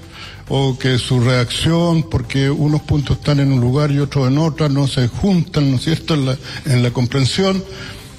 [0.49, 4.69] o que su reacción, porque unos puntos están en un lugar y otros en otra,
[4.69, 7.63] no se juntan, ¿no es cierto?, en la, en la comprensión,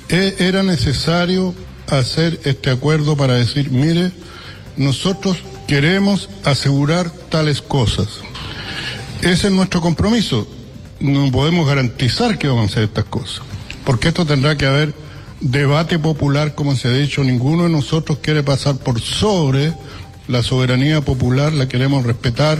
[0.08, 1.54] eh, era necesario
[1.88, 4.10] hacer este acuerdo para decir, mire,
[4.76, 5.36] nosotros
[5.68, 8.08] queremos asegurar tales cosas.
[9.20, 10.46] Ese es nuestro compromiso.
[11.04, 13.42] No podemos garantizar que vamos a hacer estas cosas.
[13.84, 14.94] Porque esto tendrá que haber
[15.42, 17.22] debate popular, como se ha dicho.
[17.22, 19.74] Ninguno de nosotros quiere pasar por sobre
[20.28, 22.58] la soberanía popular, la queremos respetar.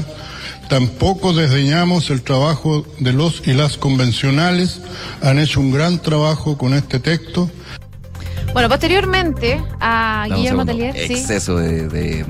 [0.69, 4.83] Tampoco desdeñamos el trabajo de los y las convencionales.
[5.23, 7.51] Han hecho un gran trabajo con este texto.
[8.53, 10.67] Bueno, posteriormente a Dame Guillermo.
[10.67, 11.15] Tellier, sí.
[11.15, 12.27] Exceso de, de,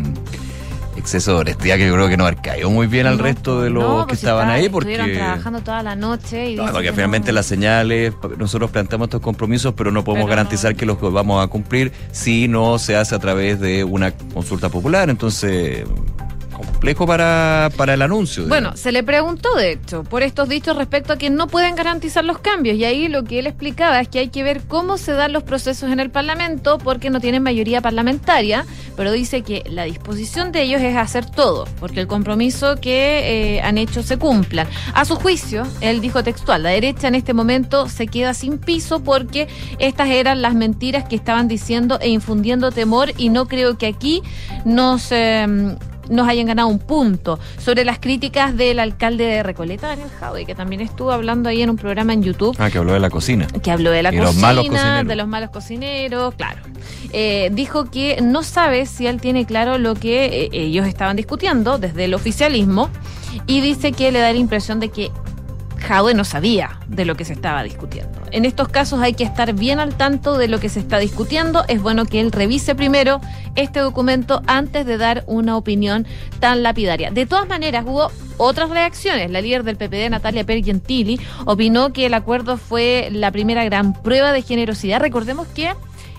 [1.05, 3.85] exceso de honestidad que yo creo que no cayó muy bien al resto de los
[3.85, 4.93] No, que pues estaban está- ahí porque...
[4.95, 9.75] Estuvieron trabajando toda la noche y No, porque finalmente las señales, nosotros planteamos estos compromisos,
[9.77, 13.19] pero no podemos Pero garantizar que los vamos a cumplir si no se hace a
[13.19, 15.11] través de una consulta popular.
[15.11, 15.85] Entonces,
[16.85, 18.47] complejo para, para el anuncio.
[18.47, 22.27] Bueno, se le preguntó, de hecho, por estos dichos respecto a que no pueden garantizar
[22.27, 22.77] los cambios.
[22.77, 25.45] Y ahí lo que él explicaba es que hay que ver cómo se dan los
[25.45, 28.67] procesos en el Parlamento, porque no tienen mayoría parlamentaria,
[28.99, 33.63] pero dice que la disposición de ellos es hacer todo, porque el compromiso que eh,
[33.63, 34.69] han hecho se cumplan.
[34.93, 39.03] A su juicio, él dijo textual, la derecha en este momento se queda sin piso
[39.03, 39.49] porque
[39.79, 44.23] estas eran las mentiras que estaban diciendo e infundiendo temor y no creo que aquí
[44.67, 45.11] nos...
[45.13, 45.77] eh,
[46.09, 47.39] nos hayan ganado un punto.
[47.59, 51.71] Sobre las críticas del alcalde de Recoleta, Daniel Jaude, que también estuvo hablando ahí en
[51.71, 52.57] un programa en YouTube.
[52.59, 53.47] Ah, que habló de la cocina.
[53.63, 56.63] Que habló de la Y cocina, de los malos cocineros, claro.
[57.13, 61.79] Eh, dijo que no sabe si él tiene claro lo que eh, ellos estaban discutiendo
[61.79, 62.91] desde el oficialismo
[63.47, 65.11] y dice que le da la impresión de que
[65.85, 68.21] Jaude no sabía de lo que se estaba discutiendo.
[68.31, 71.65] En estos casos hay que estar bien al tanto de lo que se está discutiendo.
[71.69, 73.21] Es bueno que él revise primero
[73.55, 76.07] este documento antes de dar una opinión
[76.41, 77.11] tan lapidaria.
[77.11, 79.31] De todas maneras, hubo otras reacciones.
[79.31, 84.33] La líder del PPD, Natalia Pergentili, opinó que el acuerdo fue la primera gran prueba
[84.33, 85.01] de generosidad.
[85.01, 85.75] Recordemos que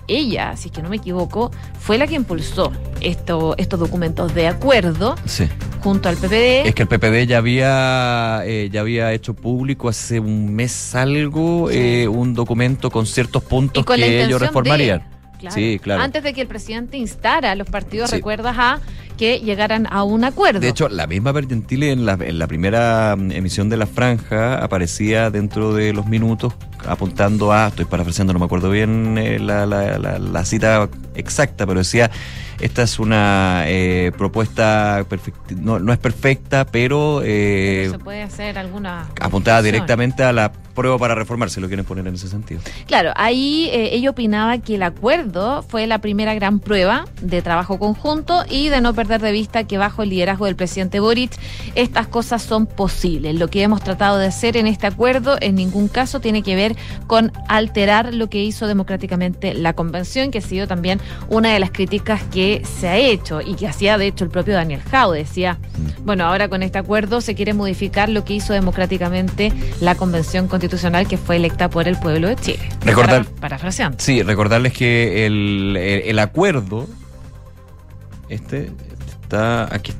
[0.08, 4.46] ella, si es que no me equivoco, fue la que impulsó esto, estos documentos de
[4.48, 5.48] acuerdo Sí.
[5.80, 6.66] junto al PPD.
[6.68, 11.70] Es que el PPD ya había, eh, ya había hecho público hace un mes algo
[11.70, 15.02] eh, un documento con ciertos puntos con que ellos de- reformarían.
[15.38, 15.54] Claro.
[15.54, 16.02] Sí, claro.
[16.02, 18.16] Antes de que el presidente instara a los partidos, Sí.
[18.16, 18.80] recuerdas, a
[19.16, 20.60] que llegaran a un acuerdo.
[20.60, 24.62] De hecho, la misma Pergentile en la, en la primera mm, emisión de La Franja
[24.62, 26.52] aparecía dentro de los minutos
[26.86, 31.66] apuntando a, estoy parafraseando, no me acuerdo bien eh, la, la- la- la cita exacta,
[31.66, 32.10] pero decía,
[32.60, 37.22] esta es una eh, propuesta, perfect- no, no es perfecta, pero...
[37.24, 39.06] eh, se puede hacer alguna.
[39.20, 42.60] apuntada directamente a la prueba para reformar, si lo quieren poner en ese sentido.
[42.86, 47.78] Claro, ahí eh, ella opinaba que el acuerdo fue la primera gran prueba de trabajo
[47.78, 51.32] conjunto y de no perder de vista que bajo el liderazgo del presidente Boric
[51.74, 53.34] estas cosas son posibles.
[53.36, 56.76] Lo que hemos tratado de hacer en este acuerdo en ningún caso tiene que ver
[57.06, 61.70] con alterar lo que hizo democráticamente la convención, que ha sido también una de las
[61.70, 65.12] críticas que se ha hecho y que hacía de hecho el propio Daniel Jau.
[65.12, 65.58] Decía,
[66.04, 71.06] bueno, ahora con este acuerdo se quiere modificar lo que hizo democráticamente la convención constitucional
[71.06, 72.68] que fue electa por el pueblo de Chile.
[72.82, 73.98] Recordar- Para- parafraseando.
[74.00, 76.86] Sí, recordarles que el, el- el acuerdo,
[78.28, 78.70] este
[79.26, 79.92] está aquí.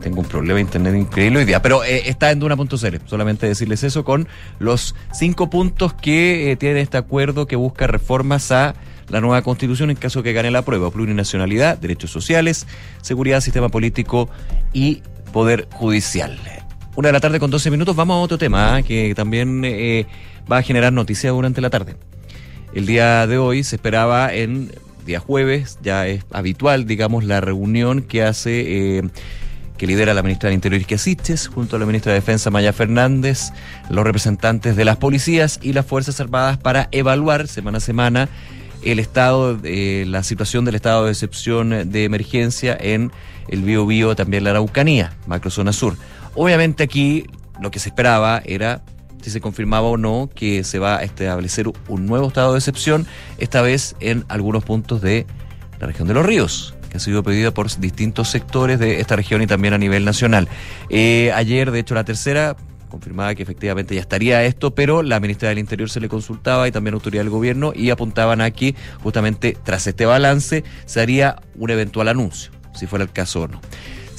[0.00, 2.96] tengo un problema de internet increíble hoy día, pero eh, está en Duna.cl.
[3.06, 4.26] Solamente decirles eso con
[4.58, 8.74] los cinco puntos que eh, tiene este acuerdo que busca reformas a
[9.08, 12.66] la nueva constitución en caso que gane la prueba: plurinacionalidad, derechos sociales,
[13.02, 14.30] seguridad, sistema político
[14.72, 16.38] y poder judicial.
[16.96, 17.94] Una de la tarde con 12 minutos.
[17.94, 20.06] Vamos a otro tema ah, que también eh,
[20.50, 21.96] va a generar noticias durante la tarde.
[22.74, 24.70] El día de hoy se esperaba en
[25.04, 29.02] día jueves, ya es habitual, digamos, la reunión que hace, eh,
[29.76, 32.72] que lidera la ministra del Interior Isquia Siches, junto a la ministra de Defensa Maya
[32.72, 33.52] Fernández,
[33.90, 38.28] los representantes de las policías y las Fuerzas Armadas para evaluar semana a semana
[38.82, 43.12] el estado, de la situación del estado de excepción de emergencia en
[43.48, 45.96] el Bío Bío, también la Araucanía, macrozona sur.
[46.34, 47.26] Obviamente aquí
[47.60, 48.82] lo que se esperaba era
[49.22, 53.06] si se confirmaba o no que se va a establecer un nuevo estado de excepción,
[53.38, 55.26] esta vez en algunos puntos de
[55.80, 59.42] la región de los ríos, que ha sido pedido por distintos sectores de esta región
[59.42, 60.48] y también a nivel nacional.
[60.90, 62.56] Eh, ayer, de hecho, la tercera
[62.92, 66.72] confirmaba que efectivamente ya estaría esto, pero la ministra del Interior se le consultaba y
[66.72, 71.70] también autoridad del gobierno y apuntaban a que justamente tras este balance se haría un
[71.70, 73.60] eventual anuncio, si fuera el caso o no.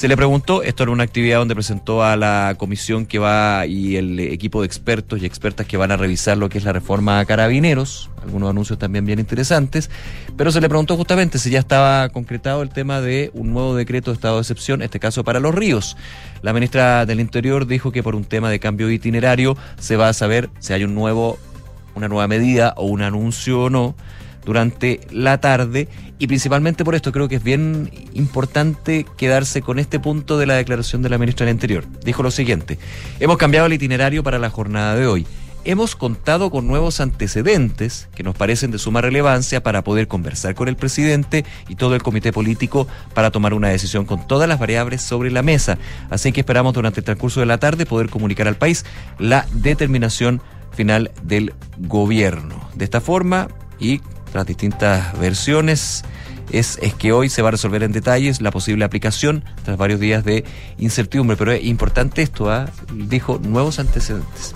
[0.04, 3.96] Se le preguntó, esto era una actividad donde presentó a la comisión que va y
[3.96, 7.20] el equipo de expertos y expertas que van a revisar lo que es la reforma
[7.20, 9.90] a carabineros, algunos anuncios también bien interesantes,
[10.36, 14.12] pero se le preguntó justamente si ya estaba concretado el tema de un nuevo decreto
[14.12, 15.96] de estado de excepción, en este caso para los ríos.
[16.42, 20.10] La ministra del Interior dijo que por un tema de cambio de itinerario se va
[20.10, 21.40] a saber si hay un nuevo,
[21.96, 23.96] una nueva medida o un anuncio o no
[24.46, 25.88] durante la tarde
[26.20, 30.56] y principalmente por esto creo que es bien importante quedarse con este punto de la
[30.56, 31.86] declaración de la ministra del Interior.
[32.04, 32.80] Dijo lo siguiente,
[33.20, 35.26] hemos cambiado el itinerario para la jornada de hoy.
[35.66, 40.68] Hemos contado con nuevos antecedentes que nos parecen de suma relevancia para poder conversar con
[40.68, 45.02] el presidente y todo el comité político para tomar una decisión con todas las variables
[45.02, 45.78] sobre la mesa.
[46.10, 48.84] Así que esperamos durante el transcurso de la tarde poder comunicar al país
[49.20, 50.42] la determinación
[50.74, 52.70] final del gobierno.
[52.76, 53.48] De esta forma
[53.80, 54.02] y
[54.34, 56.04] las distintas versiones
[56.52, 60.00] es, es que hoy se va a resolver en detalles la posible aplicación tras varios
[60.00, 60.44] días de
[60.78, 61.38] incertidumbre.
[61.38, 62.70] Pero es importante esto, ¿ah?
[62.94, 64.56] dijo nuevos antecedentes.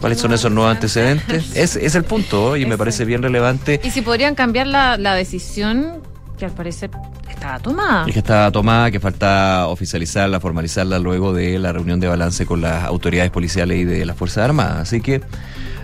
[0.00, 1.56] ¿Cuáles son esos nuevos antecedentes?
[1.56, 3.80] Es, es el punto y me parece bien relevante.
[3.82, 6.02] Y si podrían cambiar la, la decisión
[6.38, 6.90] que al parecer
[7.30, 8.06] estaba tomada.
[8.06, 12.60] Es que estaba tomada, que falta oficializarla, formalizarla luego de la reunión de balance con
[12.60, 14.76] las autoridades policiales y de las Fuerzas Armadas.
[14.78, 15.22] Así que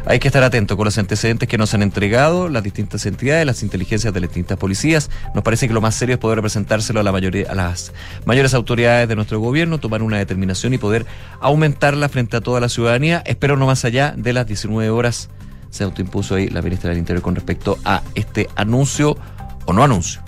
[0.06, 3.62] hay que estar atento con los antecedentes que nos han entregado las distintas entidades, las
[3.62, 5.10] inteligencias de las distintas policías.
[5.34, 7.92] Nos parece que lo más serio es poder representárselo a la mayoría, a las
[8.24, 11.06] mayores autoridades de nuestro gobierno, tomar una determinación y poder
[11.40, 13.22] aumentarla frente a toda la ciudadanía.
[13.26, 15.28] Espero no más allá de las 19 horas
[15.70, 19.16] se autoimpuso ahí la ministra del Interior con respecto a este anuncio
[19.64, 20.20] o no anuncio.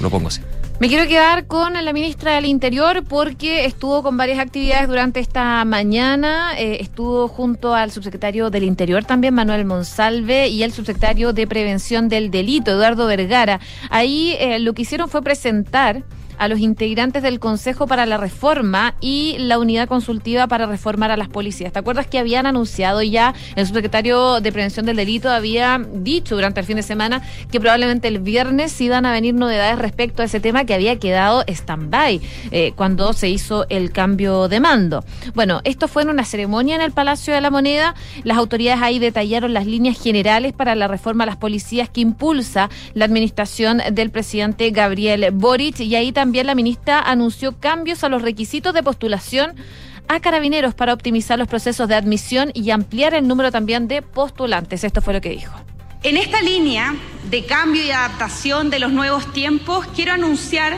[0.00, 0.42] Lo pongo así.
[0.78, 5.64] Me quiero quedar con la ministra del Interior porque estuvo con varias actividades durante esta
[5.64, 6.52] mañana.
[6.58, 12.10] Eh, estuvo junto al subsecretario del Interior también, Manuel Monsalve, y el subsecretario de Prevención
[12.10, 13.58] del Delito, Eduardo Vergara.
[13.88, 16.02] Ahí eh, lo que hicieron fue presentar
[16.38, 21.16] a los integrantes del Consejo para la Reforma y la Unidad Consultiva para Reformar a
[21.16, 21.72] las Policías.
[21.72, 26.60] ¿Te acuerdas que habían anunciado ya, el subsecretario de Prevención del Delito había dicho durante
[26.60, 30.40] el fin de semana que probablemente el viernes iban a venir novedades respecto a ese
[30.40, 35.04] tema que había quedado stand-by eh, cuando se hizo el cambio de mando?
[35.34, 37.94] Bueno, esto fue en una ceremonia en el Palacio de la Moneda.
[38.24, 42.68] Las autoridades ahí detallaron las líneas generales para la reforma a las policías que impulsa
[42.94, 48.08] la administración del presidente Gabriel Boric y ahí también también la ministra anunció cambios a
[48.08, 49.54] los requisitos de postulación
[50.08, 54.82] a carabineros para optimizar los procesos de admisión y ampliar el número también de postulantes.
[54.82, 55.54] Esto fue lo que dijo.
[56.02, 56.96] En esta línea
[57.30, 60.76] de cambio y adaptación de los nuevos tiempos, quiero anunciar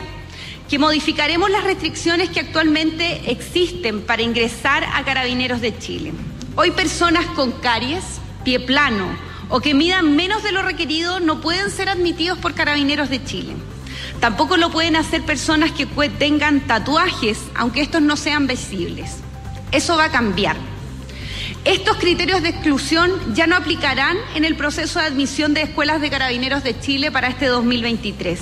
[0.69, 6.13] que modificaremos las restricciones que actualmente existen para ingresar a carabineros de Chile.
[6.57, 8.03] Hoy personas con caries,
[8.43, 9.07] pie plano
[9.49, 13.55] o que midan menos de lo requerido no pueden ser admitidos por carabineros de Chile.
[14.19, 19.17] Tampoco lo pueden hacer personas que tengan tatuajes, aunque estos no sean visibles.
[19.71, 20.57] Eso va a cambiar.
[21.63, 26.09] Estos criterios de exclusión ya no aplicarán en el proceso de admisión de escuelas de
[26.09, 28.39] carabineros de Chile para este 2023.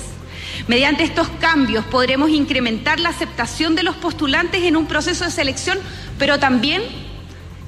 [0.66, 5.78] Mediante estos cambios podremos incrementar la aceptación de los postulantes en un proceso de selección,
[6.18, 6.82] pero también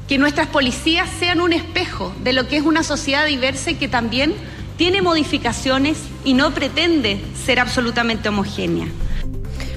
[0.09, 3.87] que nuestras policías sean un espejo de lo que es una sociedad diversa y que
[3.87, 4.35] también
[4.81, 8.87] tiene modificaciones y no pretende ser absolutamente homogénea.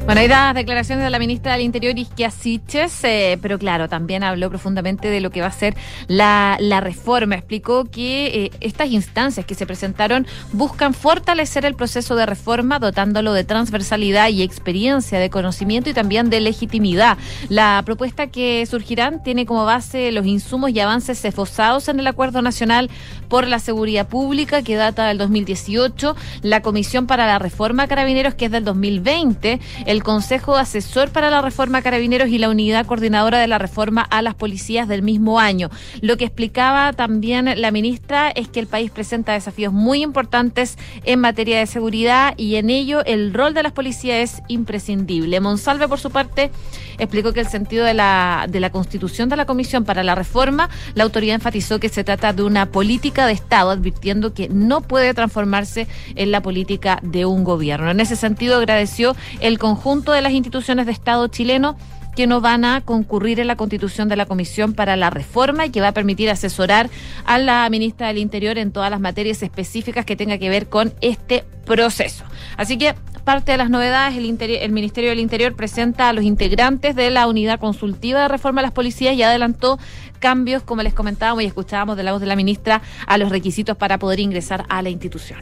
[0.05, 4.21] Bueno, hay las declaraciones de la ministra del Interior, Isquia Siches, eh, pero claro, también
[4.21, 5.77] habló profundamente de lo que va a ser
[6.09, 7.35] la, reforma.
[7.35, 13.31] Explicó que eh, estas instancias que se presentaron buscan fortalecer el proceso de reforma, dotándolo
[13.31, 17.17] de transversalidad y experiencia, de conocimiento y también de legitimidad.
[17.47, 22.41] La propuesta que surgirán tiene como base los insumos y avances esbozados en el Acuerdo
[22.41, 22.89] Nacional
[23.29, 28.45] por la Seguridad Pública, que data del 2018, la Comisión para la Reforma Carabineros, que
[28.45, 29.61] es del 2020,
[29.93, 34.23] el Consejo Asesor para la Reforma Carabineros y la Unidad Coordinadora de la Reforma a
[34.23, 35.69] las Policías del mismo año.
[36.01, 41.19] Lo que explicaba también la ministra es que el país presenta desafíos muy importantes en
[41.19, 45.39] materia de seguridad y en ello el rol de las policías es imprescindible.
[45.39, 46.49] Monsalve, por su parte,
[46.97, 50.71] explicó que el sentido de la, de la constitución de la Comisión para la Reforma,
[50.95, 55.13] la autoridad enfatizó que se trata de una política de Estado, advirtiendo que no puede
[55.13, 57.91] transformarse en la política de un gobierno.
[57.91, 61.75] En ese sentido, agradeció el conjunto conjunto de las instituciones de Estado chileno
[62.15, 65.71] que no van a concurrir en la constitución de la Comisión para la Reforma y
[65.71, 66.89] que va a permitir asesorar
[67.25, 70.93] a la ministra del Interior en todas las materias específicas que tenga que ver con
[71.01, 72.23] este proceso.
[72.55, 72.95] Así que
[73.25, 77.27] parte de las novedades, el, el Ministerio del Interior presenta a los integrantes de la
[77.27, 79.79] unidad consultiva de reforma a las policías y adelantó
[80.19, 83.75] cambios, como les comentábamos y escuchábamos de la voz de la ministra, a los requisitos
[83.75, 85.41] para poder ingresar a la institución.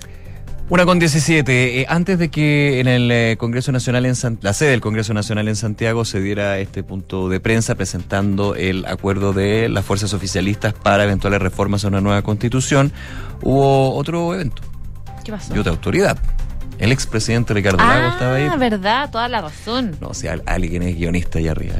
[0.71, 1.81] Una con 17.
[1.81, 5.49] Eh, antes de que en el eh, Congreso Nacional, en la sede del Congreso Nacional
[5.49, 10.73] en Santiago, se diera este punto de prensa presentando el acuerdo de las fuerzas oficialistas
[10.73, 12.93] para eventuales reformas a una nueva constitución,
[13.41, 14.61] hubo otro evento.
[15.25, 15.53] ¿Qué pasó?
[15.53, 16.17] Y otra autoridad.
[16.79, 18.47] El expresidente Ricardo Lagos estaba ahí.
[18.49, 19.97] Ah, verdad, toda la razón.
[19.99, 21.75] No, o sea, alguien es guionista allá arriba.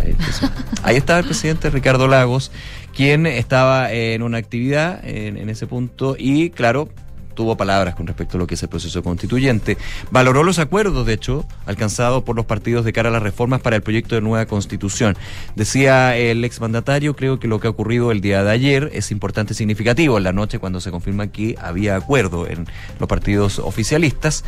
[0.84, 2.52] ahí estaba el presidente Ricardo Lagos,
[2.94, 6.90] quien estaba en una actividad en, en ese punto y, claro,
[7.34, 9.78] tuvo palabras con respecto a lo que es el proceso constituyente.
[10.12, 13.76] Valoró los acuerdos, de hecho, alcanzados por los partidos de cara a las reformas para
[13.76, 15.18] el proyecto de nueva constitución.
[15.56, 19.54] Decía el exmandatario, creo que lo que ha ocurrido el día de ayer es importante
[19.54, 20.18] y significativo.
[20.18, 22.68] En la noche, cuando se confirma que había acuerdo en
[23.00, 24.44] los partidos oficialistas,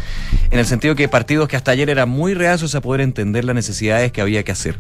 [0.51, 3.55] en el sentido que partidos que hasta ayer eran muy reacios a poder entender las
[3.55, 4.80] necesidades que había que hacer.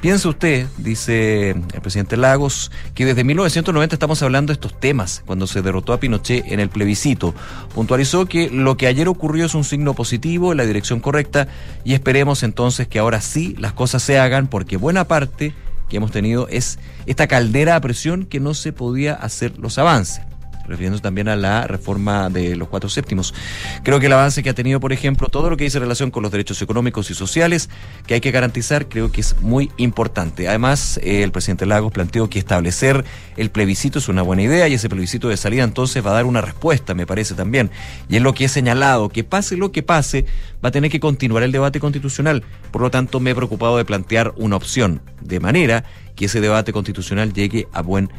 [0.00, 5.46] Piensa usted, dice el presidente Lagos, que desde 1990 estamos hablando de estos temas, cuando
[5.46, 7.34] se derrotó a Pinochet en el plebiscito
[7.74, 11.48] puntualizó que lo que ayer ocurrió es un signo positivo en la dirección correcta
[11.84, 15.54] y esperemos entonces que ahora sí las cosas se hagan porque buena parte
[15.88, 20.22] que hemos tenido es esta caldera a presión que no se podía hacer los avances
[20.66, 23.34] refiriéndose también a la reforma de los cuatro séptimos.
[23.82, 26.22] Creo que el avance que ha tenido, por ejemplo, todo lo que dice relación con
[26.22, 27.68] los derechos económicos y sociales
[28.06, 30.48] que hay que garantizar, creo que es muy importante.
[30.48, 33.04] Además, eh, el presidente Lagos planteó que establecer
[33.36, 36.24] el plebiscito es una buena idea y ese plebiscito de salida entonces va a dar
[36.24, 37.70] una respuesta, me parece también.
[38.08, 40.26] Y es lo que he señalado, que pase lo que pase,
[40.64, 42.42] va a tener que continuar el debate constitucional.
[42.70, 45.84] Por lo tanto, me he preocupado de plantear una opción, de manera
[46.14, 48.10] que ese debate constitucional llegue a buen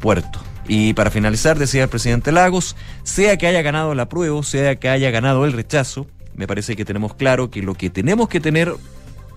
[0.00, 0.40] puerto.
[0.66, 4.88] Y para finalizar, decía el presidente Lagos, sea que haya ganado la prueba, sea que
[4.88, 8.74] haya ganado el rechazo, me parece que tenemos claro que lo que tenemos que tener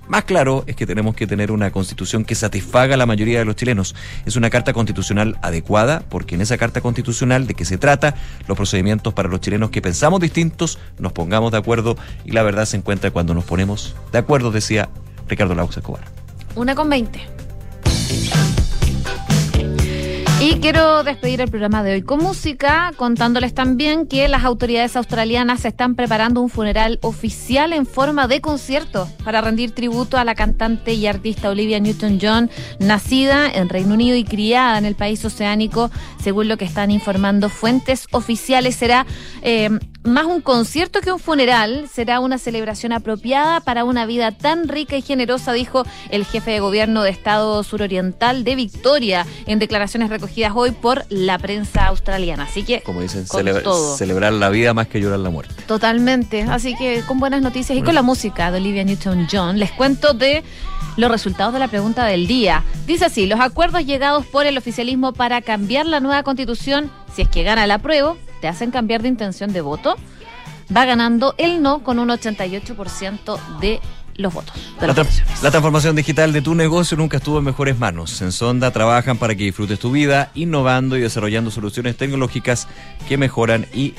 [0.07, 3.45] más claro es que tenemos que tener una constitución que satisfaga a la mayoría de
[3.45, 3.95] los chilenos.
[4.25, 8.15] Es una carta constitucional adecuada porque en esa carta constitucional de que se trata
[8.47, 12.65] los procedimientos para los chilenos que pensamos distintos, nos pongamos de acuerdo y la verdad
[12.65, 14.89] se encuentra cuando nos ponemos de acuerdo, decía
[15.27, 16.05] Ricardo Lagos Escobar.
[16.55, 18.56] Una con 20.
[20.39, 25.65] Y quiero despedir el programa de hoy con música, contándoles también que las autoridades australianas
[25.65, 30.93] están preparando un funeral oficial en forma de concierto para rendir tributo a la cantante
[30.93, 35.89] y artista Olivia Newton-John, nacida en Reino Unido y criada en el país oceánico,
[36.21, 38.75] según lo que están informando fuentes oficiales.
[38.75, 39.07] Será
[39.41, 39.71] eh,
[40.03, 44.95] más un concierto que un funeral, será una celebración apropiada para una vida tan rica
[44.97, 50.09] y generosa, dijo el jefe de gobierno de Estado suroriental de Victoria en declaraciones
[50.55, 52.43] hoy por la prensa australiana.
[52.43, 53.63] Así que, como dicen, celebra-
[53.97, 55.53] celebrar la vida más que llorar la muerte.
[55.67, 56.43] Totalmente.
[56.43, 60.43] Así que con buenas noticias y con la música de Olivia Newton-John, les cuento de
[60.97, 62.63] los resultados de la pregunta del día.
[62.85, 67.29] Dice así, los acuerdos llegados por el oficialismo para cambiar la nueva constitución, si es
[67.29, 69.95] que gana la prueba, te hacen cambiar de intención de voto.
[70.75, 73.79] Va ganando el no con un 88% de
[74.17, 74.55] los votos.
[74.79, 78.21] de La, las tra- la transformación digital de tu negocio nunca estuvo en mejores manos.
[78.21, 82.67] En Sonda trabajan para que disfrutes tu vida, innovando y desarrollando soluciones tecnológicas
[83.07, 83.93] que mejoran y,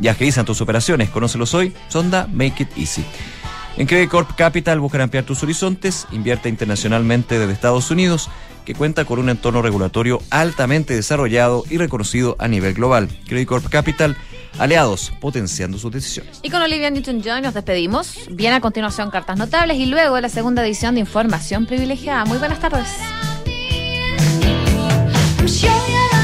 [0.00, 1.10] y agilizan tus operaciones.
[1.10, 1.72] Conócelos hoy.
[1.88, 3.04] Sonda Make It Easy.
[3.76, 8.28] En Credit Corp Capital buscan ampliar tus horizontes, invierte internacionalmente desde Estados Unidos,
[8.64, 13.08] que cuenta con un entorno regulatorio altamente desarrollado y reconocido a nivel global.
[13.26, 14.16] Credit Corp Capital,
[14.58, 16.40] aliados, potenciando sus decisiones.
[16.42, 18.14] Y con Olivia Newton-John nos despedimos.
[18.30, 22.24] Viene a continuación cartas notables y luego la segunda edición de Información Privilegiada.
[22.24, 22.88] Muy buenas tardes.
[25.40, 26.19] I'm sure you're